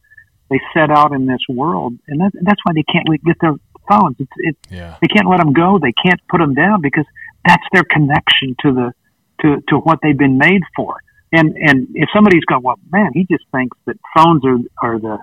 they 0.52 0.60
set 0.74 0.90
out 0.90 1.12
in 1.12 1.24
this 1.24 1.40
world, 1.48 1.94
and 2.06 2.20
that, 2.20 2.32
that's 2.42 2.60
why 2.64 2.72
they 2.74 2.84
can't 2.84 3.06
get 3.24 3.36
their 3.40 3.54
phones. 3.88 4.16
It's, 4.18 4.30
it, 4.36 4.56
yeah. 4.70 4.96
They 5.00 5.08
can't 5.08 5.26
let 5.28 5.38
them 5.38 5.54
go. 5.54 5.78
They 5.78 5.92
can't 5.92 6.20
put 6.28 6.38
them 6.38 6.52
down 6.52 6.82
because 6.82 7.06
that's 7.46 7.64
their 7.72 7.84
connection 7.84 8.54
to 8.60 8.72
the 8.72 8.92
to 9.40 9.62
to 9.68 9.76
what 9.78 9.98
they've 10.02 10.16
been 10.16 10.36
made 10.36 10.60
for. 10.76 11.00
And 11.32 11.56
and 11.56 11.88
if 11.94 12.10
somebody's 12.14 12.44
going, 12.44 12.62
well, 12.62 12.78
man, 12.90 13.10
he 13.14 13.26
just 13.30 13.44
thinks 13.50 13.76
that 13.86 13.96
phones 14.14 14.44
are 14.44 14.58
are 14.82 14.98
the 14.98 15.18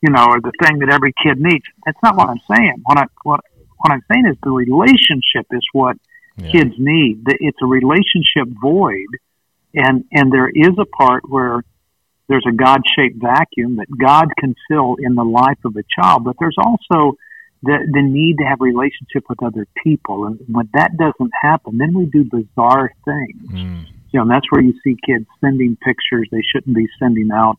you 0.00 0.10
know 0.10 0.22
are 0.22 0.40
the 0.40 0.52
thing 0.62 0.80
that 0.80 0.90
every 0.90 1.14
kid 1.22 1.40
needs. 1.40 1.64
That's 1.86 1.98
not 2.02 2.16
what 2.16 2.28
I'm 2.28 2.40
saying. 2.50 2.82
What 2.84 2.98
I 2.98 3.04
what 3.22 3.40
what 3.78 3.92
I'm 3.92 4.02
saying 4.12 4.26
is 4.26 4.36
the 4.42 4.50
relationship 4.50 5.46
is 5.52 5.64
what 5.72 5.96
yeah. 6.36 6.50
kids 6.50 6.74
need. 6.76 7.22
It's 7.26 7.58
a 7.62 7.66
relationship 7.66 8.48
void, 8.60 9.06
and 9.74 10.04
and 10.10 10.32
there 10.32 10.48
is 10.48 10.74
a 10.78 10.86
part 10.86 11.22
where 11.28 11.62
there's 12.28 12.46
a 12.48 12.52
God-shaped 12.52 13.20
vacuum 13.20 13.76
that 13.76 13.86
God 14.00 14.26
can 14.38 14.54
fill 14.68 14.96
in 14.98 15.14
the 15.14 15.24
life 15.24 15.58
of 15.64 15.76
a 15.76 15.84
child, 16.00 16.24
but 16.24 16.36
there's 16.38 16.56
also 16.58 17.16
the 17.62 17.78
the 17.92 18.02
need 18.02 18.36
to 18.38 18.44
have 18.44 18.60
relationship 18.60 19.24
with 19.28 19.42
other 19.42 19.66
people, 19.84 20.26
and 20.26 20.40
when 20.48 20.68
that 20.74 20.96
doesn't 20.98 21.32
happen, 21.42 21.78
then 21.78 21.94
we 21.94 22.06
do 22.06 22.24
bizarre 22.24 22.92
things. 23.04 23.50
Mm. 23.50 23.86
You 24.12 24.18
know, 24.18 24.22
and 24.22 24.30
that's 24.30 24.46
where 24.50 24.60
you 24.60 24.74
see 24.84 24.96
kids 25.06 25.26
sending 25.40 25.76
pictures 25.76 26.28
they 26.30 26.42
shouldn't 26.52 26.76
be 26.76 26.86
sending 26.98 27.30
out, 27.32 27.56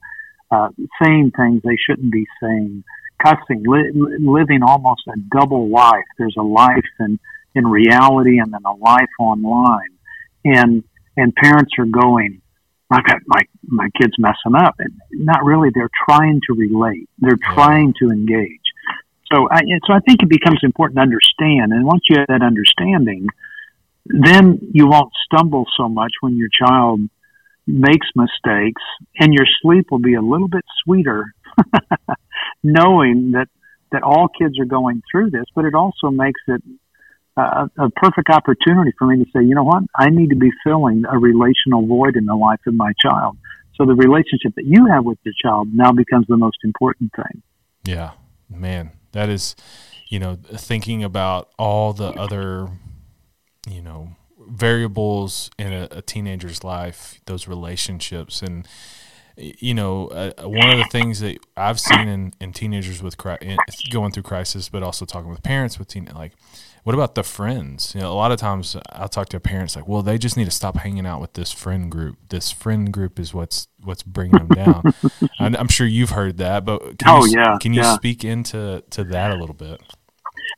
uh, 0.51 0.69
saying 1.01 1.31
things 1.35 1.61
they 1.63 1.77
shouldn't 1.77 2.11
be 2.11 2.27
saying, 2.41 2.83
cussing, 3.23 3.63
li- 3.65 3.91
living 4.19 4.61
almost 4.61 5.01
a 5.07 5.17
double 5.35 5.69
life. 5.69 6.05
There's 6.19 6.35
a 6.37 6.43
life 6.43 6.85
in, 6.99 7.19
in 7.55 7.65
reality 7.65 8.37
and 8.37 8.53
then 8.53 8.61
a 8.65 8.75
life 8.75 9.09
online. 9.19 9.97
And, 10.45 10.83
and 11.17 11.33
parents 11.33 11.71
are 11.79 11.85
going, 11.85 12.42
my, 12.93 13.01
my, 13.27 13.41
my 13.67 13.89
kid's 13.99 14.13
messing 14.19 14.55
up. 14.55 14.75
And 14.79 14.93
not 15.11 15.43
really, 15.43 15.69
they're 15.73 15.89
trying 16.07 16.41
to 16.47 16.53
relate. 16.53 17.09
They're 17.19 17.39
trying 17.53 17.93
to 17.99 18.09
engage. 18.09 18.61
so 19.31 19.47
I, 19.51 19.61
so 19.85 19.93
I 19.93 19.99
think 19.99 20.21
it 20.21 20.29
becomes 20.29 20.59
important 20.63 20.97
to 20.97 21.01
understand. 21.01 21.73
And 21.73 21.85
once 21.85 22.03
you 22.09 22.17
have 22.19 22.27
that 22.27 22.43
understanding, 22.43 23.27
then 24.05 24.59
you 24.73 24.87
won't 24.87 25.11
stumble 25.25 25.65
so 25.77 25.89
much 25.89 26.11
when 26.21 26.35
your 26.35 26.49
child 26.49 27.01
makes 27.65 28.07
mistakes 28.15 28.81
and 29.19 29.33
your 29.33 29.45
sleep 29.61 29.87
will 29.89 29.99
be 29.99 30.15
a 30.15 30.21
little 30.21 30.49
bit 30.49 30.65
sweeter 30.83 31.33
knowing 32.63 33.31
that 33.31 33.47
that 33.93 34.03
all 34.03 34.27
kids 34.27 34.59
are 34.59 34.65
going 34.65 35.03
through 35.09 35.29
this, 35.29 35.45
but 35.55 35.65
it 35.65 35.75
also 35.75 36.09
makes 36.09 36.41
it 36.47 36.63
a, 37.37 37.89
perfect 37.95 38.29
opportunity 38.29 38.91
for 38.97 39.07
me 39.07 39.23
to 39.23 39.29
say, 39.31 39.43
you 39.43 39.55
know 39.55 39.63
what, 39.63 39.83
I 39.95 40.09
need 40.09 40.29
to 40.29 40.35
be 40.35 40.51
filling 40.63 41.03
a 41.09 41.17
relational 41.17 41.85
void 41.85 42.15
in 42.15 42.25
the 42.25 42.35
life 42.35 42.59
of 42.67 42.73
my 42.75 42.91
child. 42.99 43.37
So 43.75 43.85
the 43.85 43.95
relationship 43.95 44.53
that 44.55 44.65
you 44.65 44.85
have 44.85 45.03
with 45.03 45.17
your 45.23 45.33
child 45.41 45.69
now 45.73 45.91
becomes 45.91 46.27
the 46.27 46.37
most 46.37 46.57
important 46.63 47.11
thing. 47.15 47.41
Yeah, 47.83 48.11
man, 48.49 48.91
that 49.13 49.29
is, 49.29 49.55
you 50.07 50.19
know, 50.19 50.35
thinking 50.35 51.03
about 51.03 51.49
all 51.57 51.93
the 51.93 52.09
other, 52.09 52.69
you 53.67 53.81
know, 53.81 54.15
variables 54.37 55.49
in 55.57 55.73
a, 55.73 55.87
a 55.89 56.01
teenager's 56.01 56.63
life, 56.63 57.19
those 57.25 57.47
relationships, 57.47 58.41
and 58.41 58.67
you 59.37 59.73
know, 59.73 60.07
uh, 60.07 60.31
one 60.43 60.69
of 60.69 60.77
the 60.77 60.87
things 60.91 61.19
that 61.21 61.37
I've 61.57 61.79
seen 61.79 62.07
in, 62.07 62.33
in 62.39 62.53
teenagers 62.53 63.01
with 63.01 63.17
cri- 63.17 63.57
going 63.91 64.11
through 64.11 64.23
crisis, 64.23 64.69
but 64.69 64.83
also 64.83 65.05
talking 65.05 65.29
with 65.29 65.43
parents 65.43 65.79
with 65.79 65.87
teen, 65.87 66.09
like, 66.13 66.33
what 66.83 66.93
about 66.93 67.15
the 67.15 67.23
friends? 67.23 67.95
You 67.95 68.01
know, 68.01 68.11
a 68.11 68.13
lot 68.13 68.31
of 68.31 68.39
times 68.39 68.75
I'll 68.91 69.07
talk 69.07 69.29
to 69.29 69.39
parents 69.39 69.75
like, 69.75 69.87
well, 69.87 70.01
they 70.01 70.17
just 70.17 70.35
need 70.35 70.45
to 70.45 70.51
stop 70.51 70.77
hanging 70.77 71.05
out 71.05 71.21
with 71.21 71.33
this 71.33 71.51
friend 71.51 71.89
group. 71.89 72.17
This 72.29 72.51
friend 72.51 72.91
group 72.91 73.19
is 73.19 73.33
what's 73.33 73.67
what's 73.81 74.03
bringing 74.03 74.37
them 74.37 74.49
down. 74.49 74.93
I'm 75.39 75.69
sure 75.69 75.87
you've 75.87 76.11
heard 76.11 76.37
that, 76.39 76.65
but 76.65 76.99
can 76.99 77.07
oh 77.07 77.25
you, 77.25 77.39
yeah, 77.39 77.57
can 77.59 77.73
you 77.73 77.81
yeah. 77.81 77.95
speak 77.95 78.25
into 78.25 78.83
to 78.89 79.03
that 79.05 79.31
a 79.31 79.35
little 79.35 79.55
bit? 79.55 79.81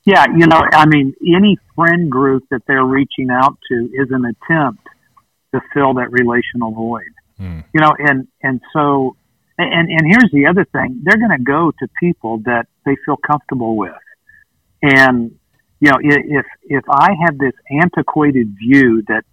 Yeah, 0.05 0.25
you 0.36 0.48
know, 0.48 0.62
I 0.74 0.86
mean, 0.88 1.13
any 1.36 1.58
friend 1.75 2.12
group 2.12 2.44
that 2.50 2.62
they're 2.67 2.86
reaching 2.86 3.29
out 3.29 3.58
to 3.70 3.89
is 3.94 4.10
an 4.12 4.25
attempt 4.25 4.88
to 5.53 5.62
fill 5.74 5.94
that 5.96 6.12
relational 6.12 6.72
void. 6.72 7.03
Mm. 7.39 7.63
You 7.73 7.81
know, 7.81 7.93
and 7.97 8.27
and 8.41 8.61
so, 8.73 9.15
and 9.57 9.89
and 9.89 10.07
here's 10.07 10.31
the 10.31 10.47
other 10.47 10.65
thing: 10.65 11.01
they're 11.03 11.17
going 11.17 11.37
to 11.37 11.43
go 11.43 11.71
to 11.79 11.87
people 11.99 12.39
that 12.45 12.67
they 12.85 12.95
feel 13.05 13.17
comfortable 13.17 13.75
with, 13.75 13.91
and 14.81 15.31
you 15.79 15.91
know, 15.91 15.97
if 16.01 16.45
if 16.63 16.83
I 16.89 17.09
have 17.25 17.37
this 17.37 17.53
antiquated 17.69 18.55
view 18.57 19.03
that 19.07 19.23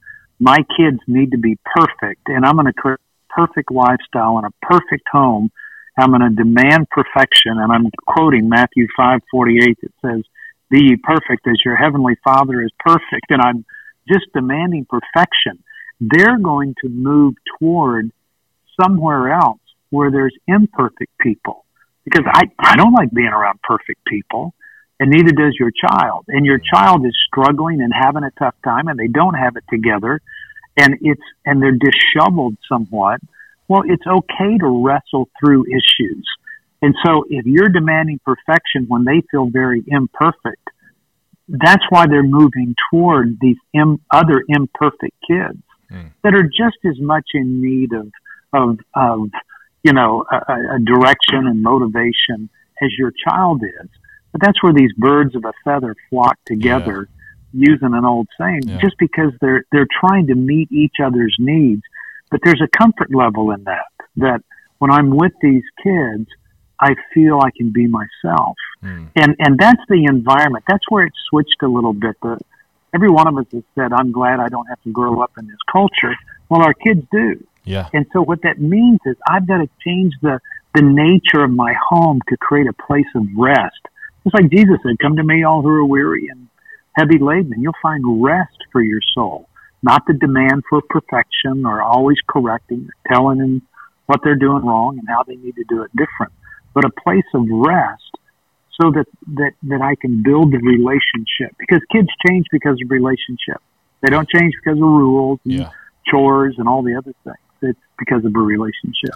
my 0.40 0.58
kids 0.76 0.98
need 1.06 1.30
to 1.32 1.38
be 1.38 1.56
perfect, 1.76 2.22
and 2.26 2.44
I'm 2.44 2.54
going 2.54 2.66
to 2.66 2.72
create 2.72 2.98
a 2.98 3.34
perfect 3.34 3.70
lifestyle 3.70 4.38
and 4.38 4.46
a 4.46 4.66
perfect 4.66 5.06
home, 5.10 5.50
I'm 5.96 6.10
going 6.10 6.22
to 6.22 6.34
demand 6.34 6.88
perfection, 6.90 7.58
and 7.58 7.70
I'm 7.70 7.90
quoting 8.06 8.48
Matthew 8.48 8.88
five 8.96 9.20
forty 9.30 9.58
eight 9.62 9.78
that 9.82 9.92
says 10.04 10.24
be 10.70 10.96
perfect 10.96 11.46
as 11.46 11.60
your 11.64 11.76
heavenly 11.76 12.16
father 12.24 12.62
is 12.62 12.70
perfect. 12.80 13.30
And 13.30 13.40
I'm 13.42 13.64
just 14.08 14.24
demanding 14.34 14.86
perfection. 14.88 15.62
They're 16.10 16.38
going 16.38 16.74
to 16.82 16.88
move 16.88 17.34
toward 17.58 18.10
somewhere 18.80 19.32
else 19.32 19.60
where 19.90 20.10
there's 20.10 20.34
imperfect 20.48 21.16
people 21.20 21.64
because 22.04 22.24
I, 22.26 22.44
I 22.58 22.76
don't 22.76 22.92
like 22.92 23.10
being 23.12 23.28
around 23.28 23.60
perfect 23.62 24.04
people 24.06 24.54
and 24.98 25.10
neither 25.10 25.32
does 25.32 25.54
your 25.58 25.70
child. 25.70 26.24
And 26.28 26.44
your 26.46 26.58
child 26.58 27.04
is 27.06 27.16
struggling 27.28 27.80
and 27.82 27.92
having 27.94 28.24
a 28.24 28.30
tough 28.38 28.54
time 28.64 28.88
and 28.88 28.98
they 28.98 29.08
don't 29.08 29.34
have 29.34 29.56
it 29.56 29.64
together 29.70 30.20
and 30.76 30.96
it's, 31.02 31.22
and 31.44 31.62
they're 31.62 31.72
disheveled 31.72 32.56
somewhat. 32.68 33.20
Well, 33.68 33.82
it's 33.86 34.06
okay 34.06 34.58
to 34.58 34.84
wrestle 34.84 35.28
through 35.40 35.66
issues 35.66 36.26
and 36.82 36.96
so 37.06 37.24
if 37.30 37.46
you're 37.46 37.68
demanding 37.68 38.18
perfection 38.24 38.86
when 38.88 39.04
they 39.04 39.22
feel 39.30 39.48
very 39.48 39.84
imperfect, 39.86 40.68
that's 41.48 41.84
why 41.90 42.06
they're 42.06 42.24
moving 42.24 42.74
toward 42.90 43.38
these 43.40 43.56
Im- 43.72 44.00
other 44.10 44.44
imperfect 44.48 45.14
kids 45.26 45.62
mm. 45.92 46.10
that 46.22 46.34
are 46.34 46.44
just 46.44 46.78
as 46.84 47.00
much 47.00 47.26
in 47.34 47.60
need 47.60 47.92
of, 47.92 48.10
of, 48.52 48.78
of 48.94 49.30
you 49.82 49.92
know, 49.92 50.24
a, 50.30 50.76
a 50.76 50.78
direction 50.78 51.46
and 51.46 51.62
motivation 51.62 52.48
as 52.82 52.90
your 52.98 53.12
child 53.28 53.62
is. 53.62 53.88
But 54.32 54.40
that's 54.40 54.62
where 54.62 54.72
these 54.72 54.92
birds 54.96 55.36
of 55.36 55.44
a 55.44 55.52
feather 55.64 55.94
flock 56.08 56.38
together, 56.46 57.08
yeah. 57.52 57.68
using 57.70 57.94
an 57.94 58.04
old 58.04 58.28
saying, 58.40 58.62
yeah. 58.64 58.78
just 58.80 58.96
because 58.98 59.32
they're 59.40 59.64
they're 59.72 59.88
trying 60.00 60.28
to 60.28 60.34
meet 60.34 60.72
each 60.72 60.96
other's 61.04 61.36
needs. 61.38 61.82
But 62.30 62.40
there's 62.42 62.62
a 62.62 62.78
comfort 62.78 63.14
level 63.14 63.50
in 63.50 63.64
that. 63.64 63.92
That 64.16 64.42
when 64.78 64.90
I'm 64.90 65.10
with 65.10 65.32
these 65.42 65.64
kids, 65.82 66.28
I 66.80 66.94
feel 67.12 67.40
I 67.40 67.50
can 67.56 67.72
be 67.72 67.86
myself. 67.86 68.56
Mm. 68.82 69.10
And 69.16 69.36
and 69.38 69.58
that's 69.58 69.82
the 69.88 70.06
environment. 70.08 70.64
That's 70.66 70.84
where 70.88 71.04
it 71.04 71.12
switched 71.28 71.62
a 71.62 71.68
little 71.68 71.92
bit. 71.92 72.16
The, 72.22 72.38
every 72.94 73.10
one 73.10 73.28
of 73.28 73.36
us 73.36 73.46
has 73.52 73.62
said, 73.74 73.92
I'm 73.92 74.12
glad 74.12 74.40
I 74.40 74.48
don't 74.48 74.66
have 74.66 74.82
to 74.82 74.92
grow 74.92 75.20
up 75.22 75.32
in 75.38 75.46
this 75.46 75.58
culture. 75.70 76.14
Well, 76.48 76.62
our 76.62 76.74
kids 76.74 77.06
do. 77.10 77.44
Yeah. 77.64 77.88
And 77.92 78.06
so 78.12 78.22
what 78.22 78.42
that 78.42 78.60
means 78.60 79.00
is 79.06 79.16
I've 79.28 79.46
got 79.46 79.58
to 79.58 79.68
change 79.84 80.12
the, 80.22 80.40
the 80.74 80.82
nature 80.82 81.44
of 81.44 81.50
my 81.50 81.74
home 81.88 82.20
to 82.28 82.36
create 82.36 82.66
a 82.66 82.72
place 82.72 83.06
of 83.14 83.24
rest. 83.36 83.80
Just 84.24 84.34
like 84.34 84.50
Jesus 84.50 84.76
said, 84.82 84.98
come 85.00 85.16
to 85.16 85.24
me 85.24 85.44
all 85.44 85.62
who 85.62 85.68
are 85.68 85.84
weary 85.84 86.28
and 86.28 86.48
heavy 86.96 87.18
laden 87.18 87.52
and 87.52 87.62
you'll 87.62 87.72
find 87.80 88.22
rest 88.22 88.56
for 88.70 88.82
your 88.82 89.00
soul. 89.14 89.48
Not 89.82 90.02
the 90.06 90.14
demand 90.14 90.62
for 90.68 90.80
perfection 90.88 91.66
or 91.66 91.82
always 91.82 92.18
correcting, 92.28 92.88
or 92.88 93.14
telling 93.14 93.38
them 93.38 93.62
what 94.06 94.20
they're 94.22 94.36
doing 94.36 94.64
wrong 94.64 94.98
and 94.98 95.08
how 95.08 95.22
they 95.24 95.36
need 95.36 95.56
to 95.56 95.64
do 95.68 95.82
it 95.82 95.90
different 95.96 96.32
but 96.74 96.84
a 96.84 96.90
place 96.90 97.24
of 97.34 97.44
rest 97.48 98.16
so 98.82 98.90
that, 98.90 99.06
that, 99.34 99.52
that 99.64 99.80
I 99.80 99.94
can 99.94 100.22
build 100.22 100.52
the 100.52 100.58
relationship 100.58 101.56
because 101.58 101.80
kids 101.92 102.08
change 102.26 102.46
because 102.50 102.78
of 102.82 102.90
relationship. 102.90 103.62
They 104.00 104.10
don't 104.10 104.28
change 104.28 104.54
because 104.62 104.78
of 104.78 104.82
rules 104.82 105.38
and 105.44 105.54
yeah. 105.54 105.70
chores 106.10 106.56
and 106.58 106.68
all 106.68 106.82
the 106.82 106.96
other 106.96 107.14
things. 107.22 107.36
It's 107.62 107.78
because 107.98 108.24
of 108.24 108.34
a 108.34 108.38
relationship. 108.40 109.14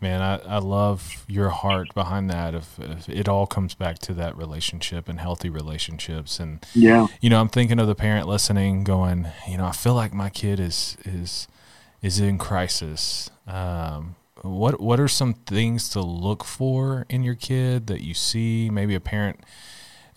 Man, 0.00 0.20
I, 0.20 0.38
I 0.56 0.58
love 0.58 1.24
your 1.28 1.50
heart 1.50 1.94
behind 1.94 2.30
that. 2.30 2.54
If, 2.54 2.78
if, 2.78 3.08
it 3.08 3.28
all 3.28 3.46
comes 3.46 3.74
back 3.74 3.98
to 4.00 4.14
that 4.14 4.36
relationship 4.36 5.08
and 5.08 5.20
healthy 5.20 5.48
relationships, 5.48 6.40
and 6.40 6.64
yeah, 6.74 7.06
you 7.20 7.30
know, 7.30 7.40
I'm 7.40 7.48
thinking 7.48 7.78
of 7.78 7.86
the 7.86 7.94
parent 7.94 8.26
listening, 8.26 8.82
going, 8.82 9.28
you 9.48 9.58
know, 9.58 9.66
I 9.66 9.70
feel 9.70 9.94
like 9.94 10.12
my 10.12 10.28
kid 10.28 10.58
is 10.58 10.96
is 11.04 11.46
is 12.00 12.18
in 12.18 12.36
crisis. 12.36 13.30
Um, 13.46 14.16
what 14.42 14.80
what 14.80 14.98
are 14.98 15.08
some 15.08 15.34
things 15.34 15.88
to 15.90 16.00
look 16.00 16.44
for 16.44 17.06
in 17.08 17.22
your 17.22 17.34
kid 17.34 17.86
that 17.86 18.02
you 18.02 18.14
see? 18.14 18.70
Maybe 18.70 18.94
a 18.94 19.00
parent 19.00 19.40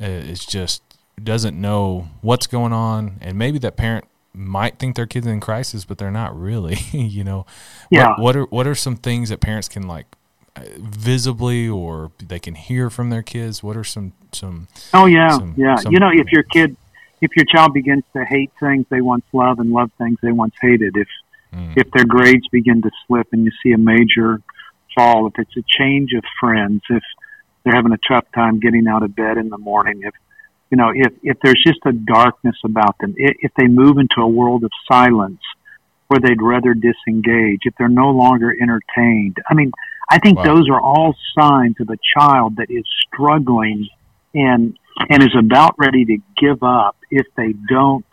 uh, 0.02 0.06
is 0.06 0.46
just 0.46 0.82
doesn't 1.24 1.60
know 1.60 2.10
what's 2.22 2.48
going 2.48 2.74
on, 2.74 3.18
and 3.22 3.38
maybe 3.38 3.60
that 3.60 3.78
parent 3.78 4.06
might 4.34 4.80
think 4.80 4.96
their 4.96 5.06
kid's 5.06 5.28
in 5.28 5.40
crisis, 5.40 5.86
but 5.86 5.98
they're 5.98 6.12
not 6.12 6.38
really. 6.38 6.76
you 6.92 7.24
know, 7.24 7.46
yeah. 7.90 8.10
What, 8.10 8.20
what, 8.20 8.36
are 8.36 8.46
what 8.46 8.68
are 8.68 8.76
some 8.76 8.96
things 8.96 9.30
that 9.30 9.40
parents 9.40 9.70
can 9.70 9.88
like 9.88 10.08
uh, 10.56 10.64
visibly 10.78 11.68
or 11.68 12.12
they 12.18 12.40
can 12.40 12.56
hear 12.56 12.90
from 12.90 13.10
their 13.10 13.24
kids? 13.24 13.64
What 13.64 13.78
are 13.78 13.84
some 13.84 14.14
some? 14.32 14.68
Oh 14.94 15.06
yeah, 15.06 15.38
some, 15.38 15.54
yeah. 15.58 15.76
Some, 15.76 15.94
you 15.94 16.00
know, 16.00 16.10
if 16.12 16.32
your 16.32 16.44
kid, 16.44 16.76
if 17.22 17.32
your 17.36 17.46
child 17.46 17.74
begins 17.74 18.04
to 18.14 18.26
hate 18.26 18.52
things 18.60 18.86
they 18.90 19.02
once 19.02 19.26
loved 19.34 19.60
and 19.60 19.72
love 19.72 19.92
things 19.98 20.18
they 20.22 20.32
once 20.32 20.56
hated, 20.62 20.98
if 20.98 21.08
mm. 21.56 21.74
if 21.76 21.89
their 21.91 22.06
grades 22.06 22.48
begin 22.52 22.82
to 22.82 22.91
slip 23.06 23.28
and 23.32 23.46
you 23.46 23.52
see 23.63 23.72
a 23.72 23.78
major 23.78 24.41
fall, 24.96 25.28
if 25.28 25.34
it's 25.38 25.56
a 25.58 25.63
change 25.68 26.12
of 26.13 26.24
friends, 26.39 26.82
if 26.89 27.04
they're 27.63 27.76
having 27.76 27.94
a 27.94 28.00
tough 28.08 28.26
time 28.34 28.60
getting 28.60 28.88
out 28.88 29.04
of 29.04 29.15
bed 29.15 29.38
in 29.38 29.50
the 29.50 29.58
morning, 29.58 30.02
if 30.04 30.13
you 30.72 30.78
know, 30.78 30.91
if 30.94 31.13
if 31.24 31.38
there's 31.44 31.62
just 31.65 31.80
a 31.86 31.94
darkness 31.94 32.56
about 32.63 32.98
them, 33.00 33.13
if 33.18 33.52
they 33.58 33.68
move 33.68 33.98
into 33.98 34.22
a 34.22 34.28
world 34.28 34.63
of 34.63 34.72
silence 34.91 35.41
where 36.08 36.20
they'd 36.20 36.41
rather 36.41 36.74
disengage, 36.74 37.62
if 37.63 37.74
they're 37.78 37.88
no 37.89 38.12
longer 38.12 38.52
entertained. 38.52 39.38
I 39.50 39.56
mean, 39.56 39.72
I 40.10 40.20
think 40.20 40.38
wow. 40.38 40.56
those 40.56 40.70
are 40.70 40.80
all 40.80 41.15
signs 41.39 41.76
of 41.80 41.89
a 41.89 41.98
child 42.18 42.58
that 42.58 42.70
is 42.70 42.86
struggling 43.08 43.88
and 44.34 44.78
and 45.10 45.24
is 45.24 45.36
about 45.38 45.76
ready 45.78 46.06
to 46.06 46.18
give 46.38 46.63
up 46.63 46.98
if 47.12 47.26
they 47.36 47.54
don't 47.70 48.06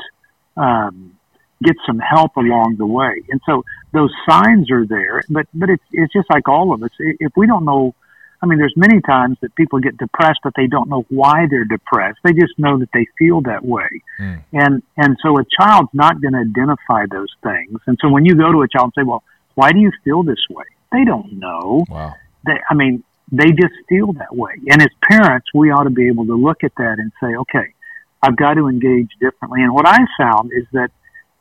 um, 0.56 1.16
get 1.62 1.76
some 1.86 1.98
help 1.98 2.36
along 2.36 2.76
the 2.78 2.86
way. 2.86 3.22
And 3.30 3.40
so 3.46 3.64
those 3.92 4.12
signs 4.28 4.70
are 4.70 4.86
there, 4.86 5.22
but, 5.28 5.46
but 5.54 5.70
it's, 5.70 5.82
it's 5.92 6.12
just 6.12 6.28
like 6.30 6.48
all 6.48 6.72
of 6.72 6.82
us. 6.82 6.90
If 6.98 7.32
we 7.36 7.46
don't 7.46 7.64
know, 7.64 7.94
I 8.42 8.46
mean, 8.46 8.58
there's 8.58 8.74
many 8.76 9.00
times 9.00 9.36
that 9.40 9.54
people 9.54 9.78
get 9.78 9.96
depressed, 9.96 10.40
but 10.42 10.52
they 10.56 10.66
don't 10.66 10.88
know 10.88 11.06
why 11.08 11.46
they're 11.48 11.64
depressed. 11.64 12.18
They 12.24 12.32
just 12.32 12.58
know 12.58 12.78
that 12.78 12.88
they 12.92 13.06
feel 13.18 13.40
that 13.42 13.64
way. 13.64 13.88
Mm. 14.18 14.44
And, 14.52 14.82
and 14.96 15.16
so 15.22 15.38
a 15.38 15.44
child's 15.60 15.90
not 15.92 16.20
going 16.20 16.32
to 16.32 16.40
identify 16.40 17.06
those 17.10 17.32
things. 17.42 17.78
And 17.86 17.96
so 18.02 18.08
when 18.08 18.24
you 18.24 18.34
go 18.34 18.50
to 18.50 18.62
a 18.62 18.68
child 18.68 18.92
and 18.96 19.04
say, 19.04 19.08
well, 19.08 19.22
why 19.54 19.70
do 19.70 19.78
you 19.78 19.92
feel 20.02 20.22
this 20.24 20.44
way? 20.50 20.64
They 20.90 21.04
don't 21.04 21.34
know. 21.34 21.84
Wow. 21.88 22.14
They, 22.44 22.58
I 22.68 22.74
mean, 22.74 23.04
they 23.30 23.46
just 23.46 23.74
feel 23.88 24.12
that 24.14 24.34
way. 24.34 24.52
And 24.68 24.82
as 24.82 24.88
parents, 25.08 25.46
we 25.54 25.70
ought 25.70 25.84
to 25.84 25.90
be 25.90 26.08
able 26.08 26.26
to 26.26 26.34
look 26.34 26.64
at 26.64 26.72
that 26.76 26.96
and 26.98 27.12
say, 27.22 27.36
okay, 27.36 27.72
I've 28.22 28.36
got 28.36 28.54
to 28.54 28.68
engage 28.68 29.10
differently. 29.20 29.62
And 29.62 29.72
what 29.72 29.86
I 29.86 29.98
found 30.18 30.50
is 30.52 30.66
that 30.72 30.90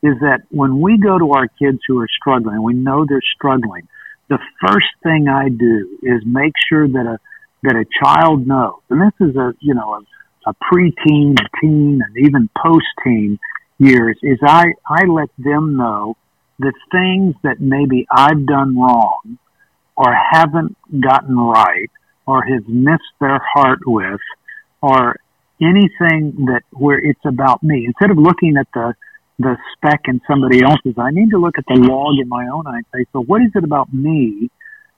is 0.02 0.18
that 0.20 0.42
when 0.50 0.80
we 0.80 0.98
go 0.98 1.18
to 1.18 1.32
our 1.32 1.46
kids 1.46 1.78
who 1.86 1.98
are 2.00 2.08
struggling, 2.20 2.62
we 2.62 2.74
know 2.74 3.06
they're 3.08 3.22
struggling. 3.36 3.88
The 4.28 4.38
first 4.60 4.88
thing 5.02 5.28
I 5.28 5.48
do 5.48 5.98
is 6.02 6.22
make 6.26 6.52
sure 6.68 6.88
that 6.88 7.06
a 7.06 7.18
that 7.62 7.76
a 7.76 7.86
child 8.02 8.46
knows, 8.46 8.80
and 8.90 9.00
this 9.00 9.28
is 9.28 9.36
a, 9.36 9.54
you 9.60 9.72
know, 9.72 9.94
a, 9.94 10.50
a 10.50 10.54
preteen, 10.54 11.36
teen, 11.60 12.00
and 12.04 12.26
even 12.26 12.50
post-teen 12.60 13.38
years, 13.78 14.18
is 14.20 14.38
I, 14.44 14.72
I 14.88 15.04
let 15.04 15.28
them 15.38 15.76
know 15.76 16.16
the 16.58 16.72
things 16.90 17.36
that 17.44 17.60
maybe 17.60 18.06
I've 18.10 18.46
done 18.46 18.76
wrong 18.76 19.38
or 19.96 20.12
haven't 20.32 20.76
gotten 21.00 21.36
right 21.36 21.90
or 22.26 22.44
have 22.44 22.66
missed 22.66 23.14
their 23.20 23.40
heart 23.54 23.80
with 23.86 24.20
or 24.80 25.16
anything 25.60 26.46
that 26.46 26.62
where 26.72 26.98
it's 26.98 27.24
about 27.24 27.62
me. 27.62 27.86
Instead 27.86 28.10
of 28.10 28.18
looking 28.18 28.56
at 28.58 28.66
the 28.74 28.94
the 29.42 29.56
speck 29.74 30.02
in 30.06 30.20
somebody 30.26 30.62
else's, 30.62 30.94
I 30.98 31.10
need 31.10 31.30
to 31.30 31.38
look 31.38 31.58
at 31.58 31.64
the 31.66 31.74
log 31.74 32.18
in 32.20 32.28
my 32.28 32.46
own 32.48 32.66
eye 32.66 32.78
and 32.78 32.86
say, 32.94 33.04
so 33.12 33.22
what 33.22 33.42
is 33.42 33.50
it 33.54 33.64
about 33.64 33.92
me 33.92 34.50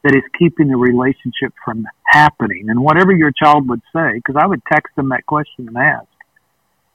that 0.03 0.15
is 0.15 0.23
keeping 0.39 0.69
the 0.69 0.77
relationship 0.77 1.53
from 1.65 1.87
happening? 2.07 2.69
And 2.69 2.81
whatever 2.81 3.13
your 3.13 3.33
child 3.33 3.69
would 3.69 3.83
say, 3.93 4.15
because 4.15 4.37
I 4.41 4.47
would 4.47 4.63
text 4.71 4.95
them 4.97 5.09
that 5.09 5.27
question 5.27 5.69
and 5.69 5.77
ask, 5.77 6.07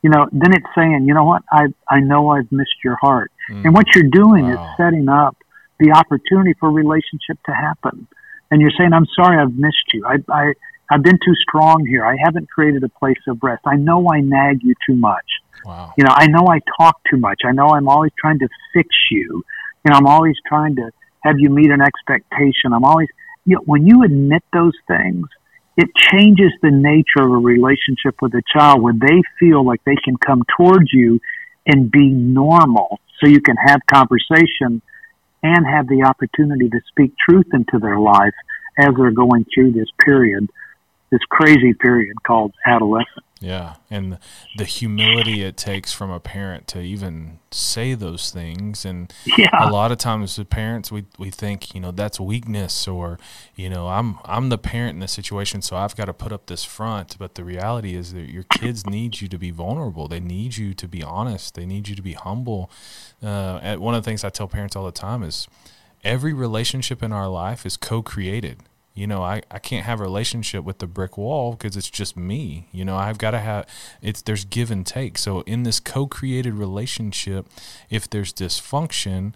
you 0.02 0.10
know, 0.10 0.28
then 0.32 0.54
it's 0.54 0.66
saying, 0.76 1.06
you 1.06 1.14
know 1.14 1.26
what, 1.26 1.44
I 1.52 1.68
I 1.90 2.00
know 2.00 2.30
I've 2.30 2.52
missed 2.52 2.84
your 2.84 2.96
heart, 3.02 3.32
mm. 3.52 3.66
and 3.66 3.74
what 3.74 3.86
you're 3.94 4.10
doing 4.10 4.46
wow. 4.46 4.54
is 4.54 4.78
setting 4.78 5.10
up 5.10 5.36
the 5.80 5.92
opportunity 5.92 6.54
for 6.60 6.72
relationship 6.72 7.38
to 7.48 7.52
happen. 7.52 8.08
And 8.50 8.62
you're 8.62 8.72
saying, 8.78 8.94
I'm 8.94 9.06
sorry, 9.14 9.38
I've 9.42 9.54
missed 9.54 9.94
you. 9.94 10.06
I 10.06 10.18
I 10.32 10.54
I've 10.90 11.04
been 11.04 11.20
too 11.24 11.36
strong 11.36 11.86
here. 11.86 12.06
I 12.06 12.16
haven't 12.24 12.50
created 12.50 12.84
a 12.84 12.90
place 12.90 13.20
of 13.28 13.40
rest. 13.44 13.62
I 13.66 13.76
know 13.76 14.08
I 14.10 14.22
nag 14.22 14.64
you 14.64 14.74
too 14.88 14.96
much. 14.96 15.26
Wow. 15.66 15.94
You 15.98 16.04
know, 16.04 16.14
I 16.14 16.28
know 16.28 16.48
I 16.48 16.60
talk 16.80 17.00
too 17.10 17.18
much. 17.18 17.42
I 17.46 17.52
know 17.52 17.70
I'm 17.70 17.88
always 17.88 18.12
trying 18.20 18.40
to 18.40 18.50
fix 18.74 18.90
you. 19.12 19.44
You 19.86 19.92
know, 19.92 19.98
I'm 19.98 20.08
always 20.08 20.36
trying 20.48 20.76
to 20.78 20.92
have 21.22 21.40
you 21.40 21.50
meet 21.50 21.72
an 21.72 21.82
expectation. 21.82 22.74
I'm 22.74 22.86
always, 22.86 23.08
you 23.46 23.56
know, 23.56 23.62
when 23.66 23.86
you 23.86 24.04
admit 24.04 24.44
those 24.54 24.78
things, 24.88 25.28
it 25.78 25.90
changes 25.96 26.52
the 26.62 26.72
nature 26.72 27.26
of 27.26 27.32
a 27.32 27.38
relationship 27.38 28.16
with 28.22 28.34
a 28.34 28.44
child 28.54 28.82
where 28.82 28.94
they 28.94 29.22
feel 29.40 29.66
like 29.66 29.82
they 29.86 29.96
can 30.04 30.18
come 30.18 30.44
towards 30.58 30.92
you 30.92 31.20
and 31.66 31.92
be 31.92 32.10
normal 32.10 33.00
so 33.20 33.30
you 33.30 33.42
can 33.42 33.56
have 33.56 33.80
conversation 33.92 34.82
and 35.42 35.66
have 35.66 35.88
the 35.88 36.04
opportunity 36.04 36.70
to 36.70 36.80
speak 36.90 37.14
truth 37.18 37.48
into 37.54 37.80
their 37.80 37.98
life 38.00 38.34
as 38.78 38.90
they're 38.98 39.12
going 39.12 39.46
through 39.54 39.72
this 39.72 39.88
period 40.06 40.50
this 41.12 41.22
crazy 41.30 41.74
period 41.74 42.16
called 42.24 42.54
adolescence. 42.66 43.26
Yeah, 43.42 43.76
and 43.90 44.18
the 44.58 44.66
humility 44.66 45.44
it 45.44 45.56
takes 45.56 45.94
from 45.94 46.12
a 46.12 46.20
parent 46.20 46.68
to 46.68 46.82
even 46.82 47.40
say 47.52 47.94
those 47.94 48.32
things, 48.32 48.84
and 48.84 49.14
yeah. 49.26 49.48
a 49.66 49.72
lot 49.72 49.94
of 49.94 49.98
times 49.98 50.38
with 50.38 50.50
parents, 50.50 50.92
we 50.92 51.06
we 51.18 51.30
think 51.30 51.74
you 51.74 51.80
know 51.80 51.92
that's 51.92 52.20
weakness, 52.20 52.86
or 52.86 53.18
you 53.56 53.70
know 53.70 53.88
I'm 53.88 54.20
I'm 54.26 54.50
the 54.50 54.58
parent 54.58 54.96
in 54.96 55.00
this 55.00 55.14
situation, 55.14 55.62
so 55.62 55.78
I've 55.78 55.96
got 55.96 56.06
to 56.06 56.14
put 56.14 56.34
up 56.34 56.48
this 56.48 56.66
front. 56.66 57.18
But 57.18 57.36
the 57.36 57.46
reality 57.46 57.96
is 57.96 58.12
that 58.12 58.30
your 58.30 58.44
kids 58.44 58.86
need 58.86 59.22
you 59.22 59.30
to 59.30 59.38
be 59.38 59.52
vulnerable. 59.52 60.10
They 60.10 60.20
need 60.20 60.58
you 60.58 60.74
to 60.74 60.88
be 60.88 61.02
honest. 61.02 61.56
They 61.56 61.66
need 61.66 61.88
you 61.88 61.96
to 61.96 62.02
be 62.02 62.14
humble. 62.14 62.70
Uh, 63.24 63.78
one 63.78 63.96
of 63.96 64.04
the 64.04 64.10
things 64.10 64.26
I 64.26 64.30
tell 64.30 64.50
parents 64.50 64.76
all 64.76 64.86
the 64.86 64.92
time 64.92 65.24
is 65.24 65.48
every 66.04 66.34
relationship 66.34 67.02
in 67.02 67.14
our 67.14 67.30
life 67.30 67.66
is 67.66 67.78
co-created 67.78 68.64
you 69.00 69.08
know 69.08 69.24
I, 69.24 69.42
I 69.50 69.60
can't 69.60 69.86
have 69.86 70.00
a 70.00 70.04
relationship 70.04 70.64
with 70.64 70.80
the 70.80 70.88
brick 70.88 71.18
wall 71.18 71.54
because 71.54 71.78
it's 71.78 71.90
just 71.90 72.18
me 72.18 72.68
you 72.72 72.84
know 72.84 72.98
i've 72.98 73.18
got 73.18 73.32
to 73.32 73.40
have 73.40 73.66
it's 74.02 74.22
there's 74.22 74.46
give 74.46 74.70
and 74.70 74.86
take 74.86 75.18
so 75.18 75.42
in 75.42 75.64
this 75.64 75.80
co-created 75.80 76.54
relationship 76.54 77.48
if 77.90 78.10
there's 78.10 78.34
dysfunction 78.34 79.34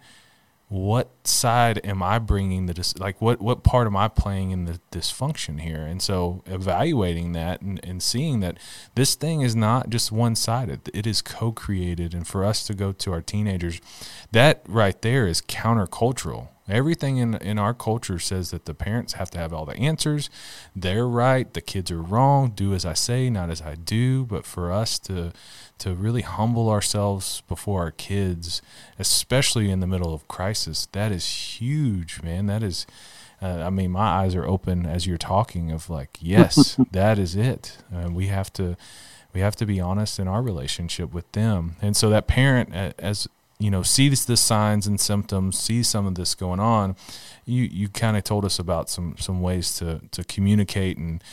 what 0.74 1.12
side 1.24 1.80
am 1.84 2.02
I 2.02 2.18
bringing 2.18 2.66
the 2.66 2.74
dis- 2.74 2.98
like 2.98 3.22
what 3.22 3.40
what 3.40 3.64
part 3.64 3.86
am 3.86 3.96
I 3.96 4.08
playing 4.08 4.50
in 4.50 4.66
the 4.66 4.80
dysfunction 4.92 5.62
here? 5.62 5.86
And 5.86 6.02
so 6.02 6.42
evaluating 6.48 7.34
that 7.34 7.62
and, 7.62 7.80
and 7.84 8.02
seeing 8.02 8.40
that 8.40 8.58
this 8.96 9.14
thing 9.14 9.42
is 9.42 9.56
not 9.56 9.92
just 9.92 10.12
one 10.12 10.36
sided; 10.36 10.90
it 10.92 11.06
is 11.06 11.22
co-created. 11.22 12.16
And 12.16 12.26
for 12.26 12.44
us 12.44 12.66
to 12.66 12.74
go 12.74 12.92
to 12.92 13.12
our 13.12 13.22
teenagers, 13.22 13.82
that 14.32 14.64
right 14.68 15.00
there 15.04 15.28
is 15.28 15.42
countercultural. 15.42 16.48
Everything 16.70 17.18
in 17.18 17.36
in 17.36 17.60
our 17.60 17.74
culture 17.74 18.20
says 18.20 18.52
that 18.52 18.66
the 18.66 18.74
parents 18.74 19.14
have 19.14 19.30
to 19.32 19.38
have 19.38 19.54
all 19.54 19.66
the 19.66 19.76
answers. 19.76 20.30
They're 20.76 21.08
right, 21.08 21.54
the 21.54 21.62
kids 21.62 21.92
are 21.92 22.02
wrong. 22.02 22.52
Do 22.52 22.74
as 22.74 22.86
I 22.86 22.94
say, 22.94 23.30
not 23.30 23.50
as 23.50 23.62
I 23.62 23.76
do. 23.76 24.26
But 24.26 24.46
for 24.46 24.72
us 24.72 24.98
to 25.00 25.34
to 25.80 25.94
really 25.94 26.22
humble 26.22 26.70
ourselves 26.70 27.44
before 27.50 27.82
our 27.82 27.92
kids, 27.92 28.62
especially 28.98 29.70
in 29.70 29.82
the 29.82 29.88
middle 29.88 30.14
of 30.14 30.28
crisis, 30.30 30.88
that 30.94 31.12
is 31.12 31.28
huge, 31.28 32.22
man. 32.22 32.46
That 32.46 32.64
is, 32.64 32.88
uh, 33.42 33.64
I 33.66 33.70
mean, 33.70 33.92
my 33.92 34.08
eyes 34.08 34.34
are 34.34 34.46
open 34.46 34.86
as 34.86 35.06
you're 35.06 35.18
talking 35.18 35.72
of 35.72 35.90
like, 35.90 36.18
yes, 36.22 36.80
that 36.92 37.20
is 37.20 37.36
it. 37.36 37.78
Uh, 37.94 38.10
we 38.10 38.28
have 38.28 38.54
to, 38.54 38.78
we 39.34 39.42
have 39.42 39.58
to 39.58 39.66
be 39.66 39.82
honest 39.82 40.20
in 40.20 40.28
our 40.30 40.42
relationship 40.42 41.14
with 41.14 41.30
them. 41.34 41.76
And 41.82 41.98
so 41.98 42.10
that 42.12 42.28
parent, 42.28 42.74
as 42.74 43.28
you 43.60 43.72
know, 43.72 43.84
sees 43.84 44.26
the 44.26 44.38
signs 44.38 44.88
and 44.88 45.00
symptoms, 45.00 45.58
sees 45.58 45.88
some 45.88 46.06
of 46.06 46.16
this 46.16 46.36
going 46.36 46.60
on. 46.60 46.96
You 47.46 47.64
you 47.64 47.90
kind 47.90 48.18
of 48.18 48.24
told 48.24 48.46
us 48.46 48.60
about 48.60 48.90
some 48.90 49.16
some 49.18 49.42
ways 49.42 49.76
to 49.78 50.02
to 50.12 50.24
communicate 50.24 50.98
and 50.98 51.24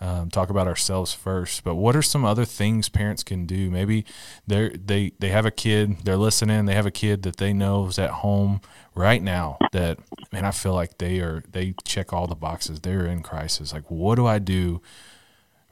um, 0.00 0.30
talk 0.30 0.50
about 0.50 0.66
ourselves 0.66 1.14
first. 1.14 1.64
But 1.64 1.76
what 1.76 1.96
are 1.96 2.02
some 2.02 2.24
other 2.24 2.44
things 2.44 2.88
parents 2.88 3.22
can 3.22 3.46
do? 3.46 3.70
Maybe 3.70 4.04
they 4.46 4.70
they 4.70 5.12
they 5.18 5.28
have 5.28 5.46
a 5.46 5.50
kid, 5.50 5.98
they're 6.04 6.16
listening, 6.16 6.66
they 6.66 6.74
have 6.74 6.86
a 6.86 6.90
kid 6.90 7.22
that 7.22 7.36
they 7.36 7.52
know 7.52 7.86
is 7.86 7.98
at 7.98 8.10
home 8.10 8.60
right 8.94 9.22
now. 9.22 9.58
That 9.72 9.98
man, 10.32 10.44
I 10.44 10.50
feel 10.50 10.74
like 10.74 10.98
they 10.98 11.20
are 11.20 11.42
they 11.50 11.74
check 11.84 12.12
all 12.12 12.26
the 12.26 12.34
boxes. 12.34 12.80
They're 12.80 13.06
in 13.06 13.22
crisis. 13.22 13.72
Like, 13.72 13.90
what 13.90 14.16
do 14.16 14.26
I 14.26 14.38
do 14.38 14.82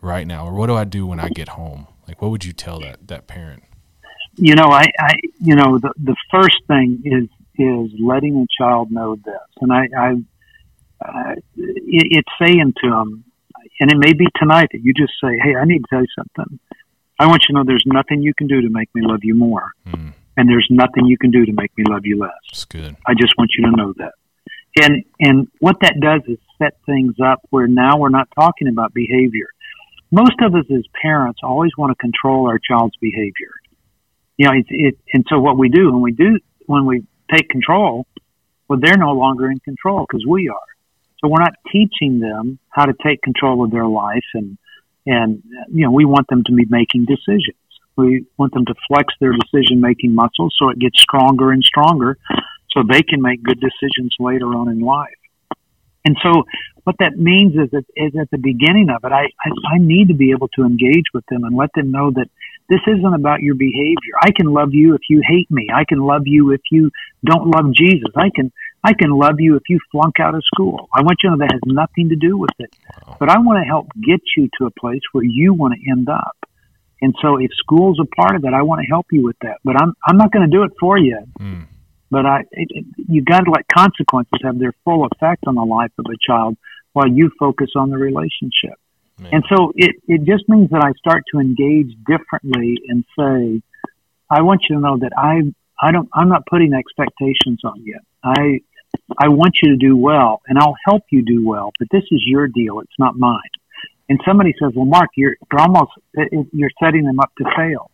right 0.00 0.26
now, 0.26 0.46
or 0.46 0.54
what 0.54 0.66
do 0.66 0.74
I 0.74 0.84
do 0.84 1.06
when 1.06 1.20
I 1.20 1.28
get 1.28 1.50
home? 1.50 1.86
Like, 2.06 2.20
what 2.22 2.30
would 2.30 2.44
you 2.44 2.52
tell 2.52 2.80
that 2.80 3.08
that 3.08 3.26
parent? 3.26 3.64
You 4.36 4.54
know, 4.54 4.68
I, 4.68 4.86
I 4.98 5.14
you 5.40 5.54
know 5.54 5.78
the 5.78 5.92
the 5.96 6.16
first 6.30 6.56
thing 6.66 7.02
is 7.04 7.28
is 7.56 7.92
letting 8.00 8.36
a 8.36 8.46
child 8.62 8.90
know 8.90 9.16
this, 9.16 9.34
and 9.60 9.72
I, 9.72 9.88
I 9.96 10.14
uh, 11.04 11.34
it, 11.56 12.06
it's 12.10 12.28
saying 12.40 12.72
to 12.82 12.90
them, 12.90 13.24
and 13.80 13.90
it 13.90 13.96
may 13.98 14.12
be 14.12 14.26
tonight 14.36 14.68
that 14.72 14.80
you 14.82 14.92
just 14.94 15.12
say, 15.22 15.38
Hey, 15.42 15.54
I 15.54 15.64
need 15.64 15.80
to 15.80 15.86
tell 15.90 16.00
you 16.00 16.06
something. 16.16 16.58
I 17.18 17.26
want 17.26 17.42
you 17.42 17.54
to 17.54 17.58
know 17.58 17.64
there's 17.64 17.84
nothing 17.86 18.22
you 18.22 18.34
can 18.34 18.46
do 18.46 18.60
to 18.62 18.68
make 18.70 18.92
me 18.94 19.02
love 19.04 19.20
you 19.22 19.34
more. 19.34 19.70
Mm. 19.86 20.14
And 20.36 20.48
there's 20.48 20.66
nothing 20.68 21.06
you 21.06 21.16
can 21.16 21.30
do 21.30 21.46
to 21.46 21.52
make 21.52 21.70
me 21.78 21.84
love 21.88 22.04
you 22.04 22.18
less. 22.18 22.32
That's 22.50 22.64
good. 22.64 22.96
I 23.06 23.14
just 23.14 23.34
want 23.38 23.52
you 23.56 23.70
to 23.70 23.76
know 23.76 23.94
that. 23.98 24.12
And, 24.82 25.04
and 25.20 25.48
what 25.60 25.76
that 25.82 25.94
does 26.00 26.22
is 26.26 26.38
set 26.58 26.76
things 26.86 27.14
up 27.24 27.40
where 27.50 27.68
now 27.68 27.98
we're 27.98 28.08
not 28.08 28.26
talking 28.34 28.66
about 28.66 28.92
behavior. 28.92 29.46
Most 30.10 30.34
of 30.42 30.56
us 30.56 30.64
as 30.76 30.84
parents 31.00 31.40
always 31.44 31.70
want 31.78 31.92
to 31.92 31.96
control 31.96 32.48
our 32.48 32.58
child's 32.58 32.96
behavior. 33.00 33.52
You 34.36 34.46
know, 34.46 34.52
it, 34.52 34.66
it, 34.68 34.98
and 35.12 35.24
so 35.28 35.38
what 35.38 35.56
we 35.56 35.68
do 35.68 35.92
when 35.92 36.02
we 36.02 36.12
do, 36.12 36.38
when 36.66 36.86
we 36.86 37.04
take 37.32 37.48
control, 37.48 38.06
well, 38.68 38.78
they're 38.82 38.96
no 38.96 39.12
longer 39.12 39.50
in 39.50 39.60
control 39.60 40.06
because 40.08 40.24
we 40.26 40.48
are. 40.48 40.56
So 41.20 41.28
we're 41.28 41.40
not 41.40 41.54
teaching 41.70 42.20
them 42.20 42.58
how 42.70 42.84
to 42.86 42.94
take 43.04 43.22
control 43.22 43.64
of 43.64 43.70
their 43.70 43.86
life 43.86 44.24
and, 44.34 44.58
and, 45.06 45.42
you 45.70 45.84
know, 45.84 45.90
we 45.90 46.04
want 46.04 46.28
them 46.28 46.42
to 46.44 46.52
be 46.52 46.64
making 46.68 47.06
decisions. 47.06 47.56
We 47.96 48.26
want 48.36 48.52
them 48.54 48.64
to 48.66 48.74
flex 48.88 49.14
their 49.20 49.32
decision 49.32 49.80
making 49.80 50.14
muscles 50.14 50.54
so 50.58 50.70
it 50.70 50.78
gets 50.78 51.00
stronger 51.00 51.52
and 51.52 51.62
stronger 51.62 52.18
so 52.70 52.82
they 52.82 53.02
can 53.02 53.22
make 53.22 53.42
good 53.42 53.60
decisions 53.60 54.14
later 54.18 54.46
on 54.46 54.68
in 54.68 54.80
life. 54.80 55.14
And 56.04 56.16
so 56.22 56.44
what 56.82 56.96
that 56.98 57.16
means 57.16 57.54
is 57.54 57.70
that 57.70 57.84
is 57.96 58.12
at 58.20 58.30
the 58.30 58.38
beginning 58.38 58.90
of 58.90 59.04
it, 59.04 59.12
I, 59.12 59.24
I, 59.24 59.74
I 59.74 59.78
need 59.78 60.08
to 60.08 60.14
be 60.14 60.32
able 60.32 60.48
to 60.48 60.64
engage 60.64 61.04
with 61.14 61.24
them 61.30 61.44
and 61.44 61.56
let 61.56 61.70
them 61.74 61.90
know 61.90 62.10
that 62.10 62.28
this 62.68 62.80
isn't 62.86 63.14
about 63.14 63.42
your 63.42 63.54
behavior. 63.54 64.14
I 64.22 64.30
can 64.30 64.46
love 64.46 64.70
you 64.72 64.94
if 64.94 65.02
you 65.08 65.22
hate 65.26 65.50
me. 65.50 65.68
I 65.74 65.84
can 65.84 65.98
love 65.98 66.22
you 66.24 66.52
if 66.52 66.62
you 66.70 66.90
don't 67.24 67.48
love 67.48 67.72
Jesus. 67.74 68.10
I 68.16 68.30
can 68.34 68.52
I 68.82 68.92
can 68.92 69.10
love 69.10 69.36
you 69.38 69.56
if 69.56 69.62
you 69.68 69.78
flunk 69.90 70.20
out 70.20 70.34
of 70.34 70.42
school. 70.44 70.88
I 70.94 71.02
want 71.02 71.18
you 71.22 71.30
to 71.30 71.36
know 71.36 71.44
that 71.44 71.52
has 71.52 71.60
nothing 71.66 72.10
to 72.10 72.16
do 72.16 72.36
with 72.36 72.50
it. 72.58 72.74
Wow. 73.06 73.16
But 73.18 73.30
I 73.30 73.38
want 73.38 73.62
to 73.62 73.66
help 73.66 73.88
get 73.94 74.20
you 74.36 74.48
to 74.58 74.66
a 74.66 74.70
place 74.70 75.00
where 75.12 75.24
you 75.24 75.54
want 75.54 75.74
to 75.74 75.90
end 75.90 76.08
up. 76.08 76.36
And 77.00 77.14
so 77.20 77.36
if 77.36 77.50
school's 77.58 77.98
a 78.00 78.06
part 78.14 78.36
of 78.36 78.42
that, 78.42 78.54
I 78.54 78.62
want 78.62 78.80
to 78.80 78.86
help 78.86 79.06
you 79.10 79.24
with 79.24 79.36
that. 79.42 79.58
But 79.64 79.80
I'm 79.80 79.94
I'm 80.06 80.16
not 80.16 80.32
going 80.32 80.48
to 80.48 80.54
do 80.54 80.62
it 80.64 80.72
for 80.80 80.98
you. 80.98 81.18
Mm. 81.40 81.66
But 82.10 82.26
I 82.26 82.40
it, 82.52 82.68
it, 82.70 82.84
you 83.08 83.22
got 83.22 83.40
to 83.40 83.50
let 83.50 83.66
consequences 83.68 84.40
have 84.42 84.58
their 84.58 84.72
full 84.84 85.06
effect 85.06 85.44
on 85.46 85.54
the 85.54 85.64
life 85.64 85.92
of 85.98 86.06
a 86.06 86.16
child 86.26 86.56
while 86.92 87.08
you 87.08 87.30
focus 87.38 87.70
on 87.76 87.90
the 87.90 87.98
relationship. 87.98 88.78
And 89.18 89.44
so 89.48 89.72
it, 89.76 89.96
it 90.08 90.24
just 90.24 90.48
means 90.48 90.70
that 90.70 90.82
I 90.82 90.92
start 90.98 91.24
to 91.32 91.40
engage 91.40 91.94
differently 92.06 92.78
and 92.88 93.04
say, 93.18 93.62
I 94.28 94.42
want 94.42 94.62
you 94.68 94.76
to 94.76 94.80
know 94.80 94.98
that 94.98 95.12
I 95.16 95.42
I 95.80 95.92
don't 95.92 96.08
I'm 96.12 96.28
not 96.28 96.46
putting 96.46 96.72
expectations 96.72 97.60
on 97.64 97.82
you. 97.82 97.98
I 98.22 98.60
I 99.18 99.28
want 99.28 99.56
you 99.62 99.70
to 99.70 99.76
do 99.76 99.96
well 99.96 100.42
and 100.46 100.58
I'll 100.58 100.76
help 100.84 101.02
you 101.10 101.22
do 101.24 101.46
well, 101.46 101.72
but 101.78 101.88
this 101.90 102.04
is 102.10 102.22
your 102.26 102.48
deal. 102.48 102.80
It's 102.80 102.98
not 102.98 103.16
mine. 103.16 103.40
And 104.08 104.20
somebody 104.26 104.54
says, 104.60 104.72
well, 104.74 104.84
Mark, 104.84 105.10
you're, 105.16 105.36
you're 105.50 105.60
almost, 105.60 105.92
you're 106.52 106.70
setting 106.82 107.04
them 107.04 107.20
up 107.20 107.32
to 107.38 107.44
fail. 107.56 107.90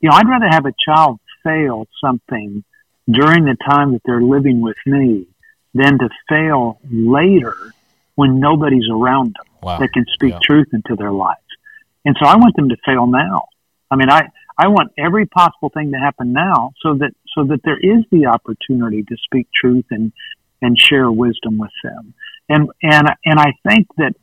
You 0.00 0.08
know, 0.08 0.16
I'd 0.16 0.28
rather 0.28 0.48
have 0.48 0.64
a 0.64 0.72
child 0.84 1.20
fail 1.44 1.86
something 2.02 2.64
during 3.10 3.44
the 3.44 3.56
time 3.68 3.92
that 3.92 4.00
they're 4.04 4.22
living 4.22 4.60
with 4.60 4.76
me 4.86 5.26
than 5.74 5.98
to 5.98 6.08
fail 6.28 6.80
later 6.90 7.72
when 8.20 8.38
nobody's 8.38 8.88
around 8.98 9.28
them 9.36 9.48
Wow. 9.62 9.78
that 9.80 9.90
can 9.96 10.04
speak 10.16 10.34
Yeah. 10.34 10.48
truth 10.48 10.68
into 10.78 10.94
their 10.94 11.14
lives. 11.26 11.50
And 12.04 12.14
so 12.20 12.26
I 12.26 12.36
want 12.36 12.54
them 12.54 12.68
to 12.68 12.76
fail 12.84 13.06
now. 13.06 13.38
I 13.90 13.96
mean, 13.96 14.10
I, 14.10 14.22
I 14.58 14.68
want 14.68 14.92
every 14.98 15.24
possible 15.26 15.70
thing 15.70 15.92
to 15.92 15.98
happen 15.98 16.34
now 16.34 16.72
so 16.82 16.94
that, 17.00 17.12
so 17.34 17.44
that 17.44 17.60
there 17.64 17.78
is 17.78 18.04
the 18.10 18.26
opportunity 18.26 19.02
to 19.10 19.16
speak 19.26 19.46
truth 19.58 19.86
and, 19.90 20.12
and 20.60 20.78
share 20.78 21.10
wisdom 21.10 21.56
with 21.56 21.76
them. 21.82 22.12
And, 22.48 22.68
and, 22.82 23.08
and 23.24 23.38
I 23.40 23.50
think 23.66 23.86
that, 23.96 24.14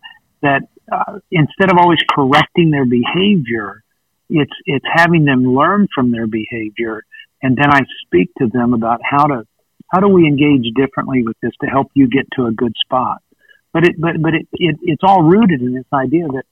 that, 0.44 0.62
uh, 0.92 1.20
instead 1.32 1.72
of 1.72 1.78
always 1.82 2.00
correcting 2.18 2.70
their 2.70 2.86
behavior, 2.86 3.84
it's, 4.30 4.58
it's 4.66 4.86
having 4.94 5.26
them 5.26 5.42
learn 5.56 5.88
from 5.96 6.12
their 6.12 6.28
behavior. 6.28 7.04
And 7.42 7.58
then 7.58 7.72
I 7.72 7.82
speak 8.06 8.30
to 8.38 8.48
them 8.48 8.74
about 8.74 9.00
how 9.04 9.26
to, 9.26 9.48
how 9.92 10.00
do 10.02 10.08
we 10.08 10.28
engage 10.28 10.66
differently 10.76 11.24
with 11.24 11.38
this 11.42 11.54
to 11.62 11.68
help 11.68 11.88
you 11.96 12.08
get 12.08 12.26
to 12.36 12.46
a 12.46 12.52
good 12.52 12.76
spot? 12.86 13.22
But 13.74 13.86
it, 13.86 14.00
but, 14.00 14.22
but 14.22 14.34
it, 14.34 14.48
it, 14.54 14.78
it's 14.82 15.04
all 15.04 15.24
rooted 15.24 15.62
in 15.62 15.74
this 15.74 15.86
idea 15.94 16.28
that, 16.28 16.44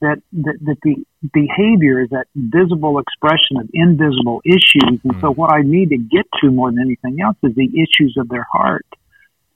that, 0.00 0.22
that, 0.32 0.58
that 0.62 0.76
the 0.82 1.04
behavior 1.32 2.02
is 2.02 2.10
that 2.10 2.26
visible 2.34 2.98
expression 2.98 3.58
of 3.58 3.68
invisible 3.72 4.40
issues. 4.44 5.00
And 5.02 5.14
so 5.20 5.32
what 5.32 5.52
I 5.52 5.62
need 5.62 5.90
to 5.90 5.98
get 5.98 6.26
to 6.42 6.50
more 6.50 6.70
than 6.70 6.80
anything 6.80 7.20
else 7.20 7.36
is 7.42 7.54
the 7.54 7.68
issues 7.68 8.16
of 8.18 8.28
their 8.28 8.46
heart. 8.50 8.86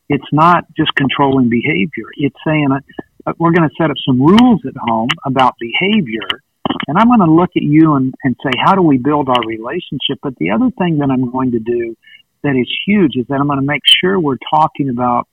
It's 0.08 0.32
not 0.32 0.64
just 0.76 0.94
controlling 0.94 1.48
behavior. 1.48 2.08
It's 2.16 2.36
saying, 2.46 2.68
uh, 3.26 3.32
we're 3.38 3.52
going 3.52 3.68
to 3.68 3.74
set 3.80 3.90
up 3.90 3.96
some 4.06 4.20
rules 4.20 4.62
at 4.66 4.74
home 4.76 5.10
about 5.24 5.54
behavior 5.60 6.42
and 6.86 6.96
I'm 6.98 7.08
going 7.08 7.20
to 7.20 7.30
look 7.32 7.50
at 7.56 7.62
you 7.62 7.94
and, 7.94 8.14
and 8.24 8.36
say, 8.42 8.50
how 8.64 8.74
do 8.74 8.82
we 8.82 8.98
build 8.98 9.28
our 9.28 9.42
relationship? 9.46 10.18
But 10.22 10.36
the 10.36 10.50
other 10.50 10.70
thing 10.78 10.98
that 10.98 11.10
I'm 11.10 11.30
going 11.30 11.52
to 11.52 11.58
do 11.58 11.96
that 12.42 12.56
is 12.56 12.68
huge 12.86 13.16
is 13.16 13.26
that 13.28 13.34
I'm 13.34 13.46
going 13.46 13.60
to 13.60 13.66
make 13.66 13.82
sure 13.84 14.18
we're 14.18 14.38
talking 14.50 14.88
about 14.88 15.28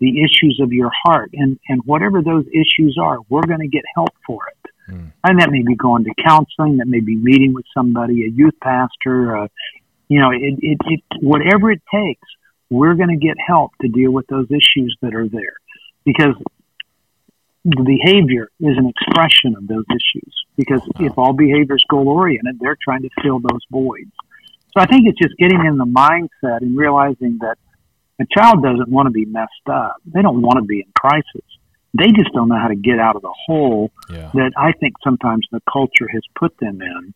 the 0.00 0.22
issues 0.24 0.58
of 0.62 0.72
your 0.72 0.90
heart 1.04 1.30
and, 1.34 1.58
and 1.68 1.82
whatever 1.84 2.22
those 2.22 2.46
issues 2.48 2.96
are, 3.00 3.18
we're 3.28 3.46
going 3.46 3.60
to 3.60 3.68
get 3.68 3.82
help 3.94 4.10
for 4.26 4.40
it. 4.48 4.92
Mm. 4.92 5.12
And 5.24 5.40
that 5.40 5.50
may 5.50 5.62
be 5.62 5.76
going 5.76 6.04
to 6.04 6.14
counseling, 6.26 6.78
that 6.78 6.86
may 6.86 7.00
be 7.00 7.16
meeting 7.16 7.52
with 7.52 7.66
somebody, 7.74 8.24
a 8.24 8.28
youth 8.28 8.54
pastor, 8.62 9.36
uh, 9.36 9.48
you 10.08 10.20
know, 10.20 10.30
it, 10.30 10.58
it, 10.60 10.78
it, 10.86 11.00
whatever 11.20 11.70
it 11.70 11.82
takes, 11.92 12.26
we're 12.70 12.94
going 12.94 13.10
to 13.10 13.16
get 13.16 13.36
help 13.46 13.72
to 13.82 13.88
deal 13.88 14.10
with 14.10 14.26
those 14.28 14.46
issues 14.50 14.96
that 15.02 15.14
are 15.14 15.28
there 15.28 15.54
because 16.04 16.34
the 17.64 17.82
behavior 17.84 18.48
is 18.60 18.76
an 18.78 18.88
expression 18.88 19.54
of 19.56 19.66
those 19.68 19.84
issues 19.90 20.34
because 20.56 20.80
if 20.98 21.16
all 21.18 21.32
behavior 21.32 21.76
is 21.76 21.84
goal 21.90 22.08
oriented, 22.08 22.58
they're 22.58 22.78
trying 22.82 23.02
to 23.02 23.10
fill 23.22 23.38
those 23.38 23.60
voids. 23.70 24.10
So 24.76 24.82
I 24.82 24.86
think 24.86 25.08
it's 25.08 25.18
just 25.18 25.36
getting 25.36 25.64
in 25.66 25.76
the 25.76 25.84
mindset 25.84 26.62
and 26.62 26.76
realizing 26.76 27.38
that 27.40 27.58
a 28.20 28.26
child 28.36 28.62
doesn't 28.62 28.88
want 28.88 29.06
to 29.06 29.10
be 29.10 29.24
messed 29.24 29.68
up. 29.70 29.96
They 30.06 30.22
don't 30.22 30.42
want 30.42 30.58
to 30.58 30.64
be 30.64 30.80
in 30.80 30.92
crisis. 30.98 31.46
They 31.98 32.06
just 32.08 32.32
don't 32.32 32.48
know 32.48 32.58
how 32.58 32.68
to 32.68 32.76
get 32.76 32.98
out 32.98 33.16
of 33.16 33.22
the 33.22 33.34
hole 33.46 33.90
Yeah. 34.10 34.30
that 34.34 34.52
I 34.56 34.72
think 34.72 34.94
sometimes 35.02 35.46
the 35.50 35.60
culture 35.70 36.08
has 36.12 36.22
put 36.38 36.56
them 36.58 36.80
in. 36.82 37.14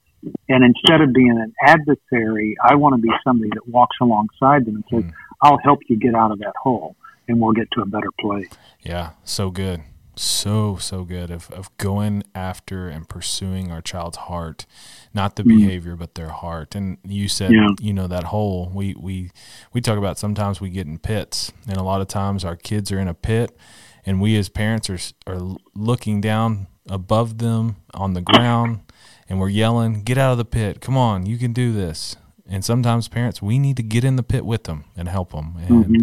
And 0.49 0.65
instead 0.65 1.01
of 1.01 1.13
being 1.13 1.31
an 1.39 1.53
adversary, 1.63 2.57
I 2.63 2.75
want 2.77 2.95
to 2.97 3.01
be 3.01 3.11
somebody 3.23 3.51
that 3.55 3.69
walks 3.69 3.97
alongside 4.01 4.65
them 4.65 4.77
and 4.77 4.85
says, 4.91 5.05
hmm. 5.05 5.17
I'll 5.43 5.59
help 5.59 5.81
you 5.89 5.97
get 5.97 6.15
out 6.15 6.33
of 6.33 6.39
that 6.39 6.55
hole 6.61 6.97
and 7.29 7.41
we'll 7.41 7.53
get 7.53 7.71
to 7.73 7.83
a 7.83 7.87
better 7.87 8.11
place. 8.19 8.49
Yeah, 8.83 9.11
so 9.25 9.51
good. 9.51 9.83
So, 10.17 10.77
so 10.77 11.05
good 11.05 11.31
of, 11.31 11.51
of 11.51 11.77
going 11.79 12.23
after 12.35 12.89
and 12.89 13.09
pursuing 13.09 13.73
our 13.73 13.81
child's 13.81 14.17
heart, 14.17 14.67
not 15.13 15.37
the 15.37 15.43
mm. 15.43 15.59
behavior, 15.59 15.97
but 15.97 16.15
their 16.15 16.29
heart. 16.29 16.75
And 16.75 16.99
you 17.05 17.29
said, 17.29 17.53
Yeah. 17.53 17.71
you 17.81 17.93
know, 17.93 18.07
that 18.07 18.25
hole 18.25 18.71
we, 18.73 18.95
we, 18.95 19.31
we 19.73 19.81
talk 19.81 19.99
about 19.99 20.19
sometimes 20.19 20.61
we 20.61 20.71
get 20.71 20.87
in 20.87 20.99
pits 20.99 21.53
and 21.69 21.77
a 21.77 21.83
lot 21.83 22.01
of 22.01 22.09
times 22.09 22.45
our 22.45 22.57
kids 22.57 22.93
are 22.93 22.99
in 22.99 23.09
a 23.09 23.15
pit 23.15 23.57
and 24.07 24.21
we 24.21 24.37
as 24.37 24.49
parents 24.49 24.89
are, 24.91 24.99
are 25.27 25.57
looking 25.75 26.21
down 26.21 26.69
above 26.89 27.39
them 27.39 27.77
on 27.95 28.15
the 28.15 28.21
ground 28.21 28.81
and 29.29 29.41
we're 29.41 29.49
yelling, 29.49 30.03
get 30.03 30.19
out 30.19 30.33
of 30.33 30.39
the 30.39 30.45
pit. 30.45 30.81
Come 30.81 30.97
on, 30.97 31.27
you 31.27 31.39
can 31.39 31.53
do 31.53 31.73
this. 31.73 32.17
And 32.47 32.65
sometimes 32.65 33.09
parents, 33.09 33.41
we 33.41 33.59
need 33.59 33.77
to 33.79 33.83
get 33.83 34.05
in 34.05 34.17
the 34.17 34.23
pit 34.23 34.45
with 34.45 34.65
them 34.65 34.85
and 34.97 35.09
help 35.09 35.33
them. 35.33 35.57
And 35.67 35.85
mm-hmm. 35.87 36.03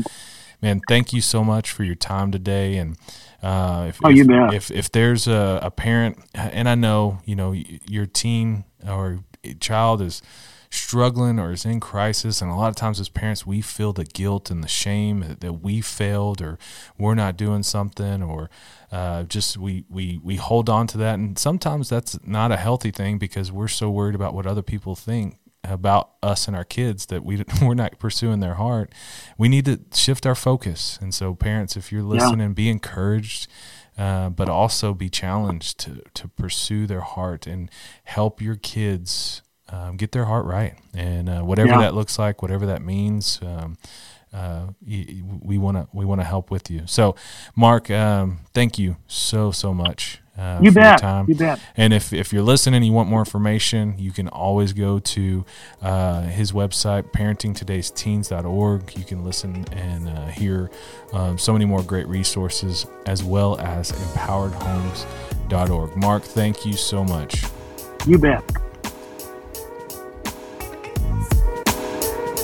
man, 0.62 0.82
thank 0.88 1.14
you 1.14 1.22
so 1.22 1.44
much 1.44 1.72
for 1.72 1.84
your 1.84 1.96
time 1.96 2.32
today. 2.32 2.78
And 2.78 2.98
uh, 3.42 3.86
if, 3.90 4.00
Oh, 4.04 4.10
if, 4.10 4.18
you 4.18 4.26
bet. 4.26 4.54
if 4.54 4.72
if 4.72 4.92
there's 4.92 5.28
a, 5.28 5.60
a 5.64 5.72
parent, 5.72 6.18
and 6.34 6.68
I 6.70 6.76
know 6.76 7.20
you 7.26 7.36
know 7.36 7.52
your 7.54 8.06
teen 8.06 8.66
or 8.88 9.20
child 9.60 10.02
is 10.02 10.22
struggling 10.70 11.38
or 11.38 11.52
is 11.52 11.66
in 11.66 11.80
crisis, 11.80 12.42
and 12.42 12.50
a 12.50 12.56
lot 12.56 12.70
of 12.70 12.76
times 12.76 13.00
as 13.00 13.10
parents, 13.10 13.46
we 13.46 13.60
feel 13.62 13.92
the 13.94 14.06
guilt 14.06 14.50
and 14.50 14.64
the 14.64 14.68
shame 14.70 15.20
that, 15.20 15.42
that 15.42 15.54
we 15.54 15.82
failed 15.82 16.42
or 16.42 16.58
we're 16.98 17.16
not 17.16 17.36
doing 17.36 17.62
something 17.62 18.24
or 18.24 18.50
uh, 18.92 19.24
just 19.24 19.58
we, 19.58 19.84
we 19.90 20.20
we 20.24 20.36
hold 20.38 20.70
on 20.70 20.88
to 20.88 20.98
that, 20.98 21.16
and 21.16 21.38
sometimes 21.38 21.90
that's 21.90 22.18
not 22.26 22.52
a 22.52 22.58
healthy 22.58 22.92
thing 22.92 23.18
because 23.18 23.52
we're 23.52 23.68
so 23.68 23.90
worried 23.90 24.16
about 24.16 24.34
what 24.34 24.46
other 24.46 24.62
people 24.62 24.96
think 24.96 25.38
about 25.64 26.12
us 26.24 26.48
and 26.48 26.56
our 26.56 26.64
kids 26.64 27.06
that 27.08 27.24
we 27.24 27.44
we're 27.62 27.74
not 27.76 28.00
pursuing 28.00 28.40
their 28.40 28.56
heart. 28.56 28.92
We 29.38 29.48
need 29.50 29.66
to 29.66 29.80
shift 29.94 30.26
our 30.26 30.36
focus. 30.36 30.98
And 31.02 31.14
so, 31.14 31.36
parents, 31.36 31.76
if 31.78 31.92
you're 31.92 32.04
listening, 32.04 32.54
be 32.54 32.70
encouraged, 32.70 33.48
uh, 33.98 34.30
but 34.30 34.50
also 34.50 34.94
be 34.94 35.10
challenged 35.10 35.78
to 35.80 36.02
to 36.14 36.28
pursue 36.28 36.88
their 36.88 37.02
heart 37.02 37.46
and 37.48 37.70
help 38.06 38.42
your 38.42 38.56
kids 38.56 39.42
um, 39.70 39.98
get 39.98 40.12
their 40.12 40.26
heart 40.26 40.46
right. 40.46 40.74
And 40.94 41.30
uh, 41.30 41.42
whatever 41.42 41.70
Yeah. 41.72 41.80
that 41.82 41.94
looks 41.96 42.18
like, 42.20 42.42
whatever 42.42 42.66
that 42.66 42.82
means. 42.82 43.40
Um, 43.42 43.78
uh, 44.34 44.68
we 44.82 45.58
want 45.58 45.76
to 45.76 45.88
we 45.92 46.06
want 46.06 46.22
to 46.22 46.26
help 46.26 46.50
with 46.52 46.72
you. 46.72 46.84
So, 46.86 47.16
Mark, 47.54 47.92
um, 47.92 48.40
thank 48.54 48.80
you 48.80 48.96
so 49.06 49.52
so 49.52 49.74
much. 49.74 50.21
Uh, 50.38 50.60
You 50.62 50.72
for 50.72 50.80
your 50.80 50.92
bet. 50.92 51.00
time. 51.00 51.26
You 51.28 51.36
bet. 51.36 51.60
And 51.76 51.94
if, 51.94 52.14
if 52.14 52.32
you're 52.32 52.42
listening 52.42 52.78
and 52.78 52.86
you 52.86 52.94
want 52.94 53.10
more 53.10 53.20
information, 53.20 53.96
you 53.98 54.12
can 54.12 54.28
always 54.30 54.72
go 54.74 55.00
to 55.00 55.46
uh, 55.82 56.22
his 56.24 56.52
website, 56.54 57.12
parentingtodaysteens.org. 57.12 58.98
You 58.98 59.04
can 59.04 59.26
listen 59.26 59.66
and 59.74 60.08
uh, 60.10 60.28
hear 60.28 60.70
um, 61.14 61.38
so 61.38 61.52
many 61.54 61.66
more 61.66 61.84
great 61.84 62.08
resources, 62.08 62.88
as 63.06 63.24
well 63.24 63.60
as 63.60 63.92
empoweredhomes.org. 63.92 65.98
Mark, 65.98 66.24
thank 66.24 66.66
you 66.66 66.74
so 66.74 67.04
much. 67.04 67.44
You 68.08 68.18
bet. 68.18 68.44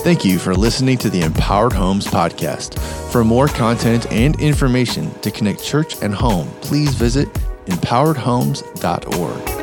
Thank 0.04 0.24
you 0.24 0.38
for 0.38 0.54
listening 0.54 0.96
to 0.98 1.10
the 1.10 1.20
Empowered 1.22 1.72
Homes 1.72 2.06
podcast. 2.06 2.78
For 3.12 3.24
more 3.24 3.48
content 3.48 4.10
and 4.12 4.38
information 4.40 5.10
to 5.20 5.30
connect 5.30 5.62
church 5.62 6.00
and 6.02 6.14
home, 6.14 6.48
please 6.62 6.94
visit 6.94 7.28
empoweredhomes.org. 7.68 9.57